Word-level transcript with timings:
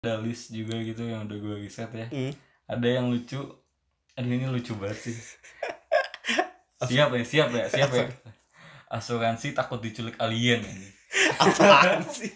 ada 0.00 0.16
list 0.16 0.48
juga 0.48 0.80
gitu 0.80 1.04
yang 1.04 1.28
udah 1.28 1.36
gue 1.36 1.56
riset 1.60 1.92
ya. 1.92 2.08
Hmm. 2.08 2.32
ada 2.64 2.88
yang 2.88 3.12
lucu. 3.12 3.36
Aduh 4.16 4.32
ini 4.32 4.48
lucu 4.48 4.72
banget 4.80 5.12
sih. 5.12 5.16
Siap 6.88 7.12
ya 7.12 7.20
siap 7.20 7.52
ya 7.52 7.68
siap 7.68 7.92
ya. 7.92 8.08
Asuransi 8.88 9.52
takut 9.52 9.84
diculik 9.84 10.16
alien 10.16 10.64
apaan 11.44 12.00
sih? 12.08 12.32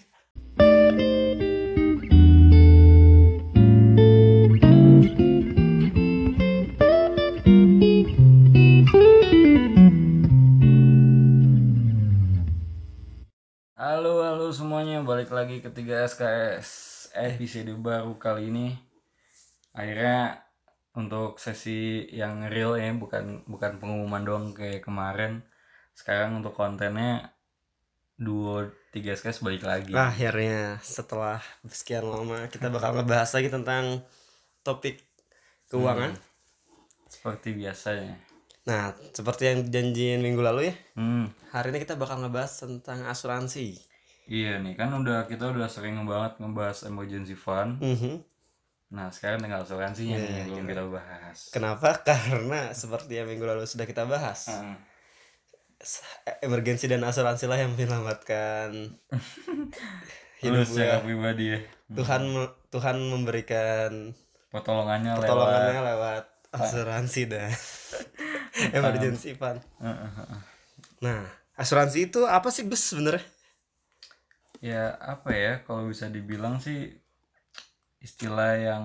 Halo 13.73 14.21
halo 14.21 14.53
semuanya. 14.53 15.01
Balik 15.01 15.33
lagi 15.33 15.65
ke 15.65 15.73
3 15.73 16.13
SKS 16.13 16.94
episode 17.15 17.71
baru 17.79 18.19
kali 18.19 18.51
ini. 18.51 18.75
Akhirnya 19.75 20.43
untuk 20.95 21.39
sesi 21.39 22.07
yang 22.11 22.47
real 22.51 22.79
ya 22.79 22.91
bukan 22.95 23.47
bukan 23.47 23.79
pengumuman 23.79 24.23
doang 24.27 24.47
kayak 24.51 24.83
kemarin. 24.83 25.47
Sekarang 25.95 26.43
untuk 26.43 26.59
kontennya 26.59 27.35
duo 28.19 28.71
3 28.91 29.01
SKS 29.15 29.43
balik 29.43 29.63
lagi. 29.67 29.95
Akhirnya 29.95 30.83
setelah 30.83 31.39
sekian 31.67 32.07
lama 32.07 32.47
kita 32.51 32.71
bakal 32.71 32.99
ngebahas 32.99 33.31
lagi 33.35 33.51
tentang 33.51 34.03
topik 34.67 35.03
keuangan. 35.71 36.15
Seperti 37.07 37.55
biasanya 37.55 38.35
nah 38.65 38.97
seperti 39.13 39.43
yang 39.45 39.59
dijanjiin 39.69 40.25
minggu 40.25 40.41
lalu 40.41 40.73
ya 40.73 40.75
hmm. 40.97 41.53
hari 41.53 41.69
ini 41.69 41.85
kita 41.85 42.01
bakal 42.01 42.25
ngebahas 42.25 42.65
tentang 42.65 43.05
asuransi 43.05 43.77
Iya 44.25 44.57
nih 44.65 44.73
kan 44.73 44.89
udah 44.97 45.29
kita 45.29 45.53
udah 45.53 45.69
sering 45.69 46.01
banget 46.09 46.41
ngebahas 46.41 46.89
emergency 46.89 47.37
fund. 47.37 47.77
Mhm. 47.85 48.25
Nah 48.95 49.13
sekarang 49.13 49.45
tinggal 49.45 49.65
asuransinya 49.67 50.17
nih 50.17 50.29
Iya, 50.33 50.43
yang 50.49 50.49
belum 50.49 50.65
kita 50.73 50.85
bahas. 50.89 51.39
kenapa 51.53 51.89
karena 52.09 52.73
seperti 52.73 53.21
yang 53.21 53.29
minggu 53.29 53.45
lalu 53.45 53.69
sudah 53.69 53.85
kita 53.85 54.09
bahas 54.09 54.49
Heeh. 54.49 54.77
emergensi 56.41 56.89
dan 56.89 57.05
asuransi 57.05 57.45
lah 57.45 57.61
yang 57.61 57.77
menyelamatkan 57.77 58.97
hidup 60.43 60.65
secara 60.65 61.05
pribadi 61.05 61.53
ya. 61.53 61.61
Tuhan 61.93 62.23
Tuhan 62.73 62.97
memberikan 63.13 64.17
Pertolongannya, 64.49 65.19
pertolongannya 65.19 65.81
lewat. 65.83 65.91
lewat 65.93 66.25
asuransi 66.55 67.23
dan 67.29 67.51
emergency 68.79 69.35
fund. 69.35 69.61
Heeh, 69.83 70.11
heeh. 70.15 70.41
Nah, 71.03 71.27
asuransi 71.59 72.09
itu 72.09 72.23
apa 72.25 72.49
sih 72.55 72.65
Gus 72.71 72.95
sebenarnya? 72.95 73.34
Ya 74.65 74.97
apa 74.97 75.29
ya 75.37 75.53
kalau 75.61 75.93
bisa 75.93 76.09
dibilang 76.09 76.57
sih 76.57 76.89
istilah 78.01 78.57
yang 78.57 78.85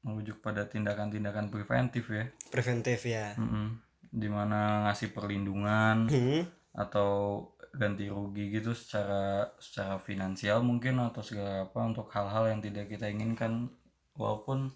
merujuk 0.00 0.40
pada 0.40 0.64
tindakan-tindakan 0.64 1.48
preventif 1.48 2.08
ya. 2.08 2.24
Preventif 2.48 3.04
ya. 3.04 3.36
Mm-mm. 3.36 3.80
Di 4.08 4.28
mana 4.28 4.88
ngasih 4.88 5.12
perlindungan 5.12 6.08
Hmm. 6.08 6.44
atau 6.72 7.40
ganti 7.74 8.06
rugi 8.06 8.54
gitu 8.54 8.70
secara 8.70 9.50
secara 9.58 9.98
finansial 9.98 10.62
mungkin 10.62 11.02
atau 11.02 11.20
segala 11.20 11.66
apa 11.66 11.80
untuk 11.82 12.06
hal-hal 12.08 12.46
yang 12.46 12.60
tidak 12.62 12.86
kita 12.86 13.10
inginkan 13.10 13.66
walaupun 14.14 14.70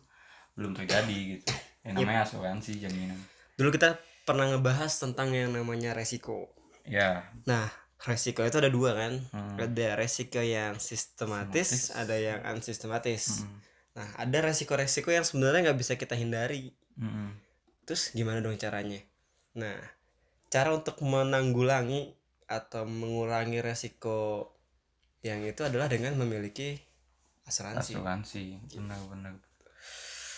belum 0.58 0.74
terjadi 0.74 1.38
gitu 1.38 1.46
yang 1.86 2.02
namanya 2.02 2.26
asuransi 2.26 2.82
jaminan 2.82 3.14
Dulu 3.54 3.70
kita 3.70 3.94
pernah 4.26 4.50
ngebahas 4.50 4.90
tentang 4.98 5.30
yang 5.30 5.54
namanya 5.54 5.94
resiko. 5.94 6.50
ya 6.82 7.22
Nah, 7.46 7.70
resiko 8.06 8.46
itu 8.46 8.56
ada 8.62 8.70
dua 8.70 8.94
kan? 8.94 9.12
hmm, 9.18 9.58
Ada 9.58 9.98
resiko 9.98 10.38
yang 10.38 10.78
sistematis, 10.78 11.90
Sistematis. 11.90 11.98
ada 11.98 12.16
yang 12.16 12.38
unsistematis. 12.54 13.22
mm, 13.42 13.58
Nah, 13.98 14.08
ada 14.14 14.38
resiko-resiko 14.46 15.10
yang 15.10 15.26
sebenarnya 15.26 15.70
nggak 15.70 15.78
bisa 15.82 15.98
kita 15.98 16.14
hindari. 16.14 16.70
mm, 16.94 17.34
Terus 17.82 18.14
gimana 18.14 18.38
dong 18.38 18.54
caranya? 18.54 19.02
Nah, 19.58 19.74
cara 20.46 20.70
untuk 20.70 21.02
menanggulangi 21.02 22.14
atau 22.46 22.86
mengurangi 22.86 23.58
resiko 23.58 24.54
yang 25.26 25.42
itu 25.42 25.66
adalah 25.66 25.90
dengan 25.90 26.14
memiliki 26.14 26.78
asuransi. 27.44 27.98
asuransi 27.98 28.42
benar-benar 28.70 29.34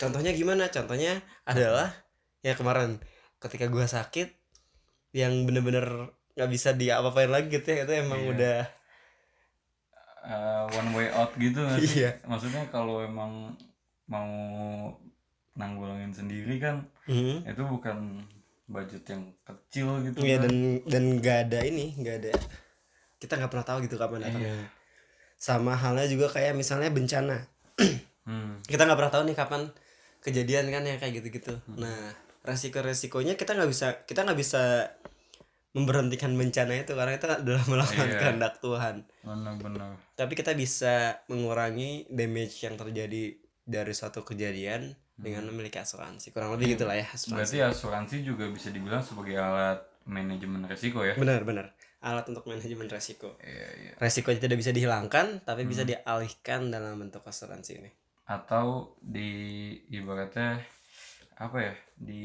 Contohnya 0.00 0.32
gimana? 0.32 0.72
Contohnya 0.72 1.20
adalah 1.44 1.92
ya 2.40 2.56
kemarin 2.56 2.96
ketika 3.36 3.68
gua 3.68 3.84
sakit 3.84 4.32
yang 5.12 5.44
bener-bener 5.44 6.16
nggak 6.40 6.50
bisa 6.50 6.72
diapa-apain 6.72 7.28
lagi 7.28 7.52
gitu 7.52 7.68
ya 7.68 7.84
itu 7.84 7.92
emang 7.94 8.18
Iya. 8.18 8.30
udah 8.32 8.58
Eh, 10.22 10.64
one 10.70 10.90
way 10.92 11.08
out 11.10 11.32
gitu 11.34 11.60
sih? 11.76 12.00
Iya. 12.00 12.12
maksudnya 12.24 12.64
kalau 12.68 13.00
emang 13.00 13.56
mau 14.04 14.28
nanggulangin 15.54 16.12
sendiri 16.12 16.56
kan 16.56 16.84
Mhm. 17.04 17.44
itu 17.46 17.62
bukan 17.62 18.20
budget 18.66 19.02
yang 19.06 19.24
kecil 19.42 20.00
gitu 20.02 20.20
Iya 20.20 20.36
kan. 20.38 20.44
dan 20.46 20.54
dan 20.86 21.04
nggak 21.16 21.38
ada 21.44 21.58
ini 21.62 21.96
nggak 21.96 22.16
ada 22.18 22.32
kita 23.16 23.32
nggak 23.34 23.48
pernah 23.48 23.66
tahu 23.66 23.78
gitu 23.82 23.96
kapan 23.96 24.20
datangnya. 24.22 24.54
Iya. 24.54 24.66
Sama 25.36 25.72
halnya 25.74 26.04
juga 26.04 26.28
kayak 26.28 26.52
misalnya 26.54 26.88
bencana. 26.88 27.38
Hmm, 28.20 28.60
kita 28.62 28.84
nggak 28.84 28.94
pernah 28.94 29.10
tahu 29.10 29.24
nih 29.24 29.34
kapan 29.34 29.62
kejadian 30.20 30.68
kan 30.68 30.84
yang 30.84 31.00
kayak 31.00 31.18
gitu-gitu 31.18 31.56
Hmm. 31.64 31.80
nah 31.80 32.12
resiko-resikonya 32.42 33.34
kita 33.34 33.52
nggak 33.52 33.66
bisa 33.66 34.04
kita 34.04 34.22
nggak 34.22 34.38
bisa 34.38 34.92
memberhentikan 35.70 36.34
bencana 36.34 36.74
itu 36.76 36.92
karena 36.92 37.14
itu 37.14 37.26
adalah 37.26 37.64
melakukan 37.72 38.08
Iya. 38.08 38.18
kehendak 38.18 38.54
Tuhan 38.58 39.06
benar-benar 39.22 39.94
tapi 40.14 40.32
kita 40.34 40.52
bisa 40.52 41.20
mengurangi 41.26 42.06
damage 42.08 42.62
yang 42.62 42.74
terjadi 42.74 43.38
dari 43.62 43.92
suatu 43.92 44.22
kejadian 44.22 44.90
dengan 45.14 45.44
memiliki 45.46 45.76
asuransi 45.76 46.32
kurang 46.32 46.56
lebih 46.56 46.66
Iya. 46.66 46.74
gitulah 46.74 46.96
ya 46.96 47.06
asuransi 47.06 47.36
Berarti 47.36 47.58
asuransi 47.62 48.16
juga 48.20 48.44
bisa 48.48 48.68
dibilang 48.68 49.00
sebagai 49.00 49.36
alat 49.36 49.78
manajemen 50.04 50.64
resiko 50.64 51.04
ya? 51.04 51.14
benar 51.14 51.44
benar 51.44 51.70
alat 52.00 52.24
untuk 52.26 52.48
manajemen 52.48 52.88
resiko 52.88 53.36
Iya, 53.38 53.68
iya. 53.76 53.92
resiko 53.96 54.32
tidak 54.32 54.56
bisa 54.56 54.72
dihilangkan 54.72 55.44
tapi 55.44 55.68
bisa 55.68 55.84
Hmm. 55.84 55.92
dialihkan 55.92 56.72
dalam 56.72 56.98
bentuk 56.98 57.22
asuransi 57.22 57.72
ini 57.78 57.90
Atau 58.24 58.94
di 59.02 59.28
ibaratnya 59.90 60.62
apa 61.34 61.58
ya? 61.58 61.74
Di 61.96 62.24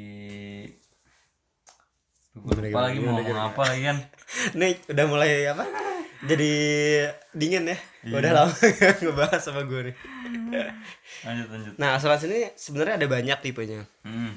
Gue 2.35 2.67
lagi 2.69 2.99
mau 2.99 3.15
ngomong 3.15 3.39
apa 3.47 3.61
lagi 3.63 3.81
kan? 3.85 3.97
Nih 4.59 4.75
udah 4.91 5.05
mulai 5.07 5.47
apa? 5.47 5.63
Jadi 6.25 6.51
dingin 7.31 7.71
ya. 7.71 7.77
Iya. 8.03 8.13
Udah 8.19 8.31
lama 8.33 8.53
ngebahas 9.03 9.39
sama 9.39 9.63
gue 9.63 9.91
nih. 9.91 9.95
Lanjut 11.23 11.47
lanjut. 11.47 11.73
Nah 11.77 11.95
asuransi 11.95 12.25
ini 12.27 12.39
sebenarnya 12.55 12.99
ada 12.99 13.07
banyak 13.07 13.37
tipenya. 13.39 13.85
Hmm, 14.03 14.35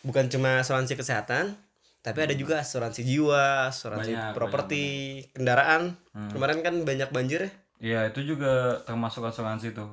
Bukan 0.00 0.28
cuma 0.28 0.60
asuransi 0.60 0.94
kesehatan, 0.94 1.56
tapi 2.00 2.18
ada 2.22 2.32
juga 2.32 2.60
asuransi 2.60 3.04
jiwa, 3.04 3.68
asuransi 3.68 4.12
Banyak, 4.16 4.32
properti, 4.32 4.84
kendaraan. 5.32 5.96
hmm. 6.12 6.30
Kemarin 6.32 6.58
kan 6.60 6.74
banyak 6.84 7.08
banjir 7.10 7.40
ya. 7.42 7.50
Iya 7.80 8.00
itu 8.12 8.20
juga 8.26 8.78
termasuk 8.84 9.24
asuransi 9.24 9.72
tuh. 9.72 9.88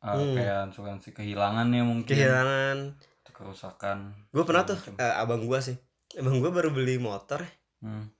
Uh, 0.00 0.16
Hmm. 0.16 0.32
Kayak 0.32 0.58
asuransi 0.72 1.08
kehilangan 1.12 1.66
ya 1.70 1.82
mungkin. 1.84 2.08
Kehilangan. 2.08 2.76
Atau 3.20 3.32
Kerusakan. 3.36 3.98
Gue 4.32 4.44
pernah 4.44 4.64
tuh 4.64 4.78
eh, 4.96 5.14
abang 5.14 5.44
gue 5.44 5.60
sih. 5.60 5.76
Abang 6.12 6.38
gue 6.38 6.50
baru 6.50 6.68
beli 6.68 6.96
motor. 6.96 7.46
Hmm. 7.78 8.10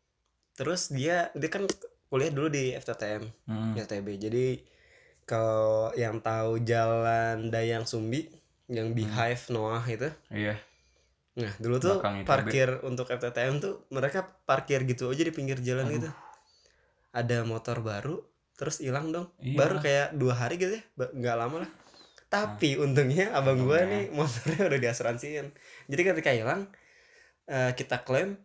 Terus 0.53 0.89
dia 0.89 1.33
dia 1.33 1.49
kan 1.49 1.67
kuliah 2.07 2.29
dulu 2.29 2.47
di 2.47 2.71
FTTM, 2.73 3.23
Hmm. 3.45 3.75
FTB. 3.75 4.07
Jadi 4.21 4.47
kalau 5.25 5.95
yang 5.95 6.19
tahu 6.19 6.61
jalan 6.61 7.49
Dayang 7.49 7.85
Sumbi 7.85 8.27
yang 8.67 8.91
Beehive 8.91 9.47
Noah 9.49 9.83
itu 9.85 10.11
Iya. 10.29 10.59
Nah, 11.33 11.53
dulu 11.57 11.77
tuh 11.79 11.97
Belakang 11.97 12.17
ITB. 12.17 12.27
parkir 12.27 12.69
untuk 12.83 13.07
FTTM 13.09 13.55
tuh 13.59 13.87
mereka 13.89 14.27
parkir 14.45 14.83
gitu 14.85 15.09
aja 15.09 15.23
di 15.23 15.31
pinggir 15.31 15.59
jalan 15.61 15.87
Aduh. 15.87 15.95
gitu. 15.97 16.09
Ada 17.11 17.43
motor 17.43 17.81
baru, 17.81 18.19
terus 18.55 18.79
hilang 18.79 19.11
dong. 19.11 19.31
Iya. 19.37 19.57
Baru 19.57 19.77
kayak 19.79 20.09
dua 20.13 20.35
hari 20.37 20.55
gitu 20.57 20.75
ya, 20.75 20.83
nggak 20.97 21.37
lama 21.37 21.57
lah. 21.61 21.71
Tapi 22.29 22.75
untungnya 22.77 23.31
abang 23.33 23.59
gua 23.61 23.83
Untungnya. 23.83 23.95
nih 23.97 24.05
motornya 24.19 24.61
udah 24.65 24.79
diasuransiin. 24.81 25.47
Jadi 25.87 26.03
ketika 26.05 26.31
hilang 26.31 26.71
eh, 27.51 27.73
kita 27.75 28.01
klaim 28.01 28.39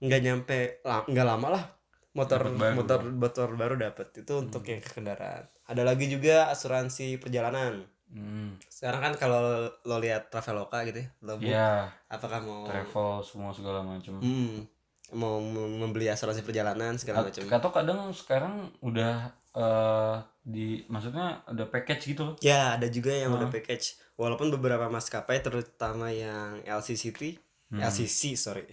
nggak 0.00 0.20
nyampe 0.20 0.58
nggak 0.82 1.26
lama 1.28 1.48
lah 1.52 1.64
motor 2.10 2.40
Dapet 2.42 2.56
baru 2.56 2.74
motor 2.74 3.00
motor 3.06 3.48
baru 3.54 3.74
dapet 3.76 4.08
itu 4.16 4.32
untuk 4.34 4.64
Hmm. 4.64 4.70
yang 4.70 4.80
ke 4.80 4.90
kendaraan. 4.90 5.44
Ada 5.64 5.82
lagi 5.84 6.08
juga 6.08 6.48
asuransi 6.48 7.20
perjalanan. 7.20 7.86
Hmm. 8.10 8.58
Sekarang 8.66 8.98
kan 9.00 9.12
kalau 9.14 9.40
lo 9.70 9.96
lihat 9.98 10.26
Traveloka 10.26 10.82
gitu 10.82 10.98
ya, 10.98 11.08
lo 11.22 11.38
Iya. 11.38 11.86
apakah 12.08 12.42
mau 12.42 12.66
Travel 12.66 13.22
semua 13.22 13.54
segala 13.54 13.86
macam. 13.86 14.18
Hmm, 14.18 14.66
mau 15.12 15.38
mem- 15.38 15.78
membeli 15.78 16.10
asuransi 16.10 16.42
perjalanan 16.42 16.98
segala 16.98 17.22
macam. 17.22 17.46
Atau 17.46 17.70
kadang 17.70 18.10
sekarang 18.10 18.54
udah 18.80 19.30
eh, 19.50 20.16
di 20.40 20.82
maksudnya 20.86 21.42
ada 21.44 21.66
package 21.66 22.02
gitu 22.08 22.22
loh. 22.24 22.34
Ya, 22.40 22.74
ada 22.74 22.86
juga 22.86 23.10
yang 23.10 23.30
udah 23.30 23.46
Hah? 23.46 23.54
package. 23.54 23.98
Walaupun 24.14 24.50
beberapa 24.50 24.86
maskapai 24.86 25.38
terutama 25.38 26.10
yang 26.10 26.62
LCCT, 26.64 27.38
Hmm. 27.70 27.80
LCC 27.80 28.34
sorry, 28.34 28.66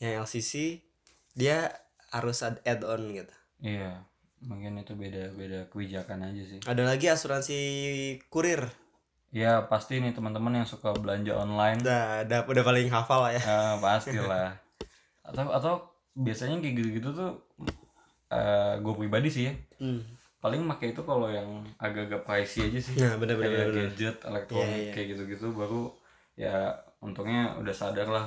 yang 0.00 0.24
LCC 0.24 0.80
dia 1.32 1.68
harus 2.10 2.40
ad- 2.40 2.60
add-on 2.64 3.02
gitu. 3.12 3.34
Iya. 3.62 4.02
mungkin 4.42 4.74
itu 4.74 4.98
beda 4.98 5.30
beda 5.38 5.70
kebijakan 5.70 6.26
aja 6.26 6.42
sih 6.42 6.58
ada 6.66 6.82
lagi 6.82 7.06
asuransi 7.06 7.58
kurir 8.26 8.66
ya 9.30 9.62
pasti 9.70 10.02
nih 10.02 10.10
teman-teman 10.10 10.58
yang 10.58 10.66
suka 10.66 10.90
belanja 10.98 11.30
online 11.38 11.78
udah 11.78 12.26
udah, 12.26 12.40
udah 12.50 12.64
paling 12.66 12.90
hafal 12.90 13.22
lah 13.22 13.32
ya 13.32 13.38
eh, 13.38 13.74
pastilah 13.78 14.50
atau 15.30 15.46
atau 15.46 15.74
biasanya 16.18 16.58
kayak 16.58 16.74
gitu-gitu 16.74 17.14
tuh 17.14 17.30
eh 18.34 18.74
gue 18.82 18.94
pribadi 18.98 19.28
sih 19.30 19.44
ya 19.46 19.54
hmm. 19.78 20.00
paling 20.42 20.66
pakai 20.74 20.90
itu 20.90 21.02
kalau 21.06 21.30
yang 21.30 21.62
agak-agak 21.78 22.26
pricey 22.26 22.66
aja 22.66 22.80
sih 22.82 22.98
nah 22.98 23.14
bener 23.20 23.38
bener, 23.38 23.46
kayak 23.46 23.68
bener. 23.70 23.78
gadget 23.94 24.16
elektronik 24.26 24.66
Iya, 24.66 24.76
iya. 24.82 24.92
kayak 24.92 25.06
gitu-gitu 25.14 25.46
baru 25.54 25.82
ya 26.34 26.56
untungnya 27.02 27.58
udah 27.58 27.74
sadar 27.74 28.06
lah 28.06 28.26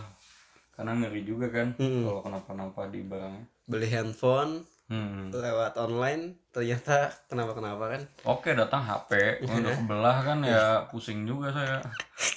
karena 0.71 0.91
ngeri 0.93 1.23
juga 1.23 1.47
kan 1.47 1.71
Mm-mm. 1.73 2.03
kalau 2.03 2.21
kenapa-napa 2.21 2.81
di 2.87 3.01
barangnya 3.01 3.43
beli 3.65 3.87
handphone 3.87 4.61
Hmm. 4.85 5.33
lewat 5.33 5.81
online 5.81 6.37
ternyata 6.51 7.09
kenapa 7.25 7.57
kenapa 7.57 7.89
kan 7.89 8.01
Oke 8.23 8.53
datang 8.53 8.85
HP 8.85 9.41
udah 9.41 9.73
kebelah 9.73 10.17
kan 10.21 10.37
ya 10.45 10.85
pusing 10.85 11.25
juga 11.25 11.49
saya. 11.49 11.81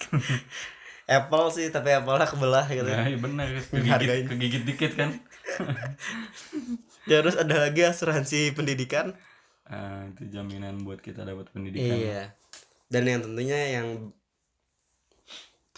Apple 1.11 1.47
sih 1.51 1.69
tapi 1.69 1.93
Apple 1.93 2.17
lah 2.17 2.25
kebelah 2.25 2.65
gitu 2.65 2.89
Ya 2.89 3.05
iya 3.05 3.17
bener 3.17 3.53
Hargain. 3.85 4.25
kegigit, 4.25 4.25
kegigit 4.29 4.63
dikit 4.65 4.93
kan. 4.97 5.11
terus 7.05 7.37
ada 7.37 7.69
lagi 7.69 7.83
asuransi 7.83 8.53
pendidikan 8.53 9.13
Ah, 9.65 10.09
itu 10.09 10.33
jaminan 10.33 10.81
buat 10.81 10.97
kita 10.99 11.29
dapat 11.29 11.53
pendidikan. 11.53 11.93
iya 11.93 12.33
dan 12.89 13.05
yang 13.05 13.21
tentunya 13.21 13.77
yang 13.77 14.09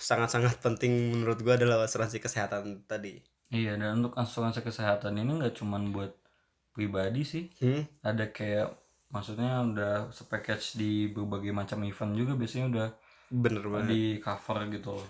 sangat-sangat 0.00 0.56
penting 0.58 1.12
menurut 1.12 1.38
gua 1.40 1.54
adalah 1.54 1.84
asuransi 1.84 2.18
kesehatan 2.18 2.88
tadi 2.88 3.20
Iya 3.50 3.74
dan 3.74 3.98
untuk 4.00 4.14
asuransi 4.14 4.62
kesehatan 4.62 5.18
ini 5.18 5.42
nggak 5.42 5.58
cuman 5.58 5.90
buat 5.90 6.14
pribadi 6.70 7.26
sih, 7.26 7.44
hmm? 7.58 8.00
ada 8.00 8.30
kayak 8.30 8.70
maksudnya 9.10 9.58
udah 9.60 9.94
sepackage 10.08 10.78
di 10.78 11.10
berbagai 11.10 11.50
macam 11.50 11.82
event 11.82 12.14
juga 12.14 12.38
biasanya 12.38 12.66
udah 12.70 12.88
bener 13.28 13.64
banget 13.66 13.88
di 13.90 14.02
cover 14.22 14.70
gitu 14.70 14.94
loh. 14.94 15.08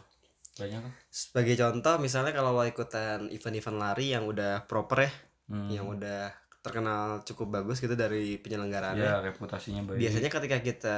Banyak 0.56 0.80
kan? 0.80 0.92
sebagai 1.08 1.54
contoh 1.56 1.94
misalnya 2.00 2.32
kalau 2.32 2.52
lo 2.52 2.64
ikutan 2.64 3.28
event-event 3.28 3.76
lari 3.76 4.12
yang 4.12 4.24
udah 4.24 4.64
proper 4.64 5.04
ya 5.04 5.12
Hmm. 5.50 5.66
yang 5.66 5.90
udah 5.90 6.30
terkenal 6.62 7.26
cukup 7.26 7.58
bagus 7.58 7.82
gitu 7.82 7.98
dari 7.98 8.38
penyelenggaraannya 8.38 9.02
ya 9.02 9.18
reputasinya 9.18 9.82
baik. 9.82 9.98
biasanya 9.98 10.30
ketika 10.30 10.56
kita 10.62 10.96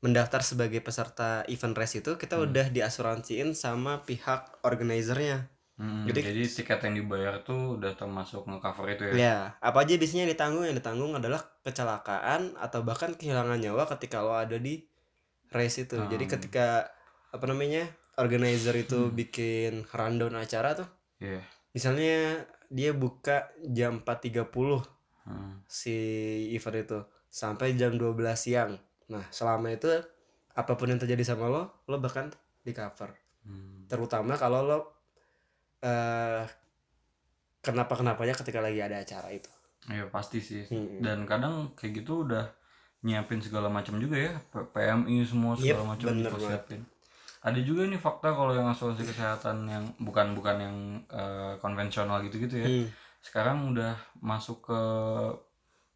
mendaftar 0.00 0.40
sebagai 0.40 0.80
peserta 0.80 1.44
event 1.46 1.76
race 1.76 2.00
itu 2.00 2.16
kita 2.16 2.36
Hmm. 2.36 2.48
udah 2.48 2.66
diasuransiin 2.68 3.52
sama 3.52 4.00
pihak 4.02 4.64
organizernya 4.64 5.48
Hmm, 5.76 6.04
jadi- 6.04 6.28
jadi, 6.28 6.44
tiket 6.44 6.80
yang 6.84 6.94
dibayar 6.94 7.40
tuh 7.40 7.80
udah 7.80 7.96
termasuk 7.96 8.44
nge-cover 8.44 8.84
itu 8.90 9.02
ya. 9.08 9.12
ya 9.16 9.36
apa 9.60 9.80
aja 9.80 9.96
biasanya 9.96 10.28
yang 10.28 10.32
ditanggung 10.36 10.64
yang 10.68 10.76
ditanggung 10.76 11.12
adalah 11.16 11.40
kecelakaan 11.64 12.52
atau 12.56 12.84
bahkan 12.84 13.16
kehilangan 13.16 13.56
nyawa 13.56 13.88
ketika 13.88 14.20
lo 14.20 14.36
ada 14.36 14.60
di 14.60 14.84
race 15.48 15.80
itu 15.80 15.96
jadi 15.96 16.24
Hmm. 16.28 16.32
ketika 16.36 16.84
apa 17.32 17.44
namanya 17.48 17.88
organizer 18.16 18.76
itu 18.76 19.08
Hmm. 19.08 19.16
bikin 19.16 19.72
rundown 19.88 20.36
acara 20.36 20.76
tuh 20.76 20.88
Iya. 21.16 21.40
misalnya 21.72 22.44
dia 22.68 22.92
buka 22.92 23.48
jam 23.64 24.00
4.30 24.00 24.84
Hmm. 25.24 25.64
si 25.64 25.96
event 26.52 26.76
itu 26.78 26.98
sampai 27.30 27.72
jam 27.72 27.94
12 27.94 28.36
siang. 28.36 28.76
Nah, 29.10 29.26
selama 29.34 29.74
itu 29.74 29.90
apa 30.54 30.72
pun 30.78 30.86
yang 30.86 31.00
terjadi 31.02 31.34
sama 31.34 31.50
lo, 31.50 31.82
lo 31.90 31.96
bahkan 31.98 32.30
di 32.62 32.70
cover. 32.70 33.10
Hmm. 33.42 33.90
Terutama 33.90 34.38
kalau 34.38 34.60
lo 34.62 34.78
eh 35.82 36.46
kenapa 37.60 37.98
kenapanya 37.98 38.34
ketika 38.38 38.62
lagi 38.62 38.80
ada 38.80 39.02
acara 39.02 39.28
itu. 39.34 39.50
Ya 39.90 40.06
pasti 40.08 40.38
sih. 40.38 40.64
Hmm. 40.70 41.02
Dan 41.02 41.18
kadang 41.26 41.74
kayak 41.74 42.04
gitu 42.04 42.24
udah 42.28 42.46
nyiapin 43.00 43.40
segala 43.40 43.72
macam 43.72 43.96
juga 43.96 44.16
ya, 44.20 44.32
PMI 44.52 45.24
semua 45.24 45.56
segala 45.56 45.82
Yep, 45.82 45.90
macam 45.90 46.06
bener 46.12 46.30
dipersiapin. 46.30 46.80
Ada 47.40 47.60
juga 47.64 47.88
nih 47.88 47.96
fakta 47.96 48.36
kalau 48.36 48.52
yang 48.52 48.68
asuransi 48.68 49.08
kesehatan 49.08 49.64
yang 49.64 49.84
bukan 49.96 50.36
bukan 50.36 50.56
yang 50.60 50.76
eh, 51.08 51.56
konvensional 51.64 52.20
gitu-gitu 52.28 52.60
ya. 52.60 52.68
Hmm. 52.68 52.86
Sekarang 53.24 53.72
udah 53.72 53.96
masuk 54.20 54.68
ke 54.68 54.80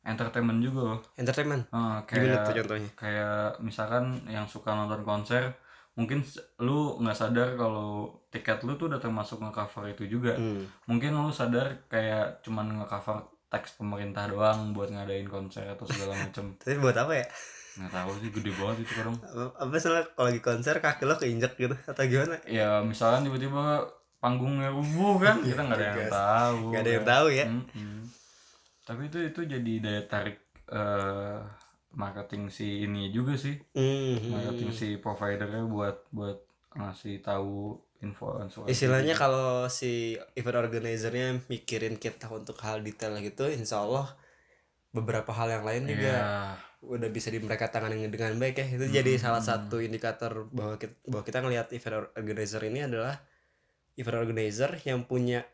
entertainment 0.04 0.60
juga 0.60 0.80
loh. 0.86 1.00
Entertainment. 1.14 1.64
Gimana 1.66 2.04
kayak 2.04 2.44
tuh 2.44 2.54
contohnya? 2.56 2.90
kayak 2.94 3.34
misalkan 3.58 4.04
yang 4.26 4.44
suka 4.44 4.70
nonton 4.70 5.02
konser 5.02 5.56
mungkin 5.94 6.26
lu 6.58 6.98
nggak 6.98 7.14
sadar 7.14 7.54
kalau 7.54 7.88
tiket 8.28 8.60
lu 8.60 8.74
tuh 8.74 8.86
udah 8.86 8.98
termasuk 8.98 9.38
nge-cover 9.38 9.88
itu 9.88 10.10
juga 10.10 10.34
Hmm. 10.34 10.66
mungkin 10.84 11.14
lu 11.14 11.30
sadar 11.30 11.86
kayak 11.86 12.42
cuman 12.42 12.66
nge-cover 12.76 13.22
teks 13.46 13.74
pemerintah 13.74 14.26
doang 14.26 14.70
buat 14.70 14.88
ngadain 14.88 15.24
konser 15.24 15.62
atau 15.64 15.86
segala 15.86 16.18
macem 16.18 16.50
Tapi 16.60 16.76
buat 16.76 16.94
apa 16.94 17.14
ya? 17.14 17.26
nggak 17.74 17.90
tahu 17.92 18.10
sih 18.16 18.30
gede 18.30 18.50
banget 18.52 18.76
itu 18.80 18.92
kadang 18.92 19.16
Apa, 19.54 19.74
salah 19.78 20.02
kalau 20.08 20.26
lagi 20.28 20.38
konser 20.40 20.74
kaki 20.78 21.02
lo 21.04 21.14
keinjek 21.14 21.54
gitu 21.54 21.74
atau 21.80 22.02
gimana? 22.04 22.38
ya 22.44 22.78
misalkan 22.80 23.22
tiba-tiba 23.22 23.86
panggungnya 24.18 24.68
rubuh 24.68 25.18
kan 25.18 25.38
kita 25.40 25.58
nggak 25.60 25.78
ada 25.78 25.86
yang 25.88 26.06
tahu 26.08 26.58
Gak 26.70 26.80
ada 26.80 26.90
yang 26.90 27.00
kan. 27.00 27.12
tahu 27.12 27.26
ya. 27.30 27.46
Mm-mm. 27.46 27.98
Tapi 28.84 29.08
itu 29.08 29.18
itu 29.18 29.40
jadi 29.44 29.72
daya 29.80 30.02
tarik 30.04 30.38
eh, 30.68 31.40
marketing 31.92 32.48
si 32.48 32.84
ini 32.84 33.08
juga 33.08 33.34
sih 33.34 33.56
Hmm. 33.72 34.18
marketing 34.30 34.70
si 34.70 34.88
providernya 34.96 35.64
buat 35.64 36.04
buat 36.10 36.38
ngasih 36.74 37.22
tahu 37.22 37.78
info 38.00 38.36
asuransi 38.36 38.68
Istilahnya 38.68 39.14
gitu. 39.14 39.22
kalau 39.22 39.48
si 39.66 39.92
event 40.34 40.58
organizernya 40.60 41.40
mikirin 41.46 41.96
kita 41.96 42.28
untuk 42.28 42.58
hal 42.60 42.82
detail 42.82 43.14
gitu, 43.18 43.46
insya 43.46 43.80
Allah 43.80 44.10
beberapa 44.90 45.32
hal 45.32 45.48
yang 45.50 45.64
lain 45.64 45.88
juga 45.88 46.12
Iya. 46.12 46.36
udah 46.84 47.08
bisa 47.08 47.32
di 47.32 47.40
mereka 47.40 47.66
tangani 47.66 48.04
dengan 48.06 48.36
baik 48.36 48.60
ya 48.60 48.66
itu 48.68 48.86
jadi 48.92 49.16
salah 49.16 49.40
satu 49.40 49.80
indikator 49.80 50.44
bahwa 50.52 50.76
kita 50.76 50.92
bahwa 51.08 51.24
kita 51.24 51.38
ngelihat 51.40 51.66
event 51.72 51.96
or- 51.96 52.12
organizer 52.12 52.60
ini 52.60 52.84
adalah 52.84 53.24
event 53.96 54.20
organizer 54.20 54.70
yang 54.84 55.02
punya 55.02 55.48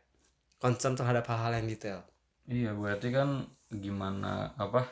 concern 0.57 0.93
terhadap 0.93 1.23
hal-hal 1.25 1.55
yang 1.55 1.65
detail 1.65 2.03
iya 2.47 2.71
berarti 2.73 3.13
kan 3.13 3.45
gimana 3.71 4.51
apa 4.57 4.87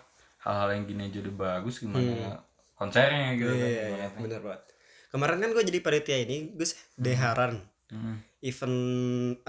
hal-hal 0.45 0.69
yang 0.75 0.83
gini 0.87 1.01
aja 1.11 1.19
udah 1.25 1.35
bagus 1.35 1.83
gimana 1.83 2.39
konsernya 2.79 3.35
gitu 3.35 3.51
kan. 3.51 3.55
Hmm. 3.55 3.59
iya 3.59 3.67
iya 3.67 3.85
ibaratnya. 3.91 4.21
bener 4.23 4.41
banget. 4.43 4.61
Kemarin 5.09 5.37
kan 5.41 5.49
gue 5.57 5.63
jadi 5.73 5.79
panitia 5.81 6.17
ini 6.21 6.37
Gus 6.53 6.77
Deharan 6.95 7.55
Mm, 7.89 8.21
event 8.45 8.77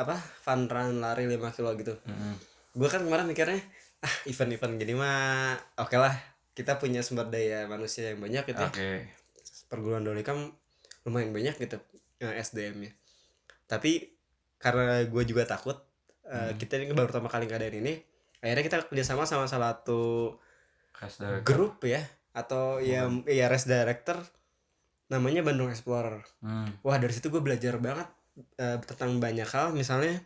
apa 0.00 0.16
fun 0.16 0.64
run 0.64 1.04
lari 1.04 1.28
5 1.28 1.52
kilo 1.52 1.76
gitu. 1.76 1.92
Mm, 2.08 2.40
gue 2.72 2.88
kan 2.88 3.04
kemarin 3.04 3.28
mikirnya 3.28 3.60
ah 4.00 4.14
event-event 4.24 4.80
gini 4.80 4.96
mah 4.96 5.60
oke 5.76 5.92
lah 6.00 6.16
kita 6.56 6.80
punya 6.80 7.04
sumber 7.04 7.28
daya 7.28 7.68
manusia 7.68 8.16
yang 8.16 8.24
banyak 8.24 8.48
gitu 8.48 8.64
ya. 8.64 8.72
oke. 8.72 8.90
Perguruan 9.68 10.08
dolikam 10.08 10.56
lumayan 11.04 11.36
banyak 11.36 11.52
gitu 11.60 11.76
SDM-nya 12.20 12.96
tapi 13.70 14.12
karena 14.60 15.06
gue 15.06 15.22
juga 15.24 15.46
takut 15.46 15.78
eh, 16.30 16.38
Hmm. 16.46 16.56
kita 16.56 16.78
ini 16.78 16.90
baru 16.90 17.06
pertama 17.06 17.26
kali 17.26 17.44
ngadain 17.44 17.74
ini. 17.76 17.94
Akhirnya 18.38 18.64
kita 18.64 18.76
kerjasama 18.86 19.26
sama 19.26 19.44
salah 19.44 19.74
satu 19.74 20.32
grup 21.42 21.82
ya 21.82 22.00
atau 22.30 22.78
ya 22.78 23.04
ya 23.26 23.46
race 23.46 23.66
director 23.66 24.16
namanya 25.06 25.42
Bandung 25.42 25.68
Explorer. 25.68 26.22
Mm, 26.40 26.80
wah 26.80 26.96
dari 26.96 27.10
situ 27.10 27.28
gue 27.28 27.40
belajar 27.40 27.76
banget 27.76 28.06
eh, 28.56 28.78
tentang 28.80 29.18
banyak 29.18 29.44
hal. 29.44 29.72
Misalnya 29.72 30.22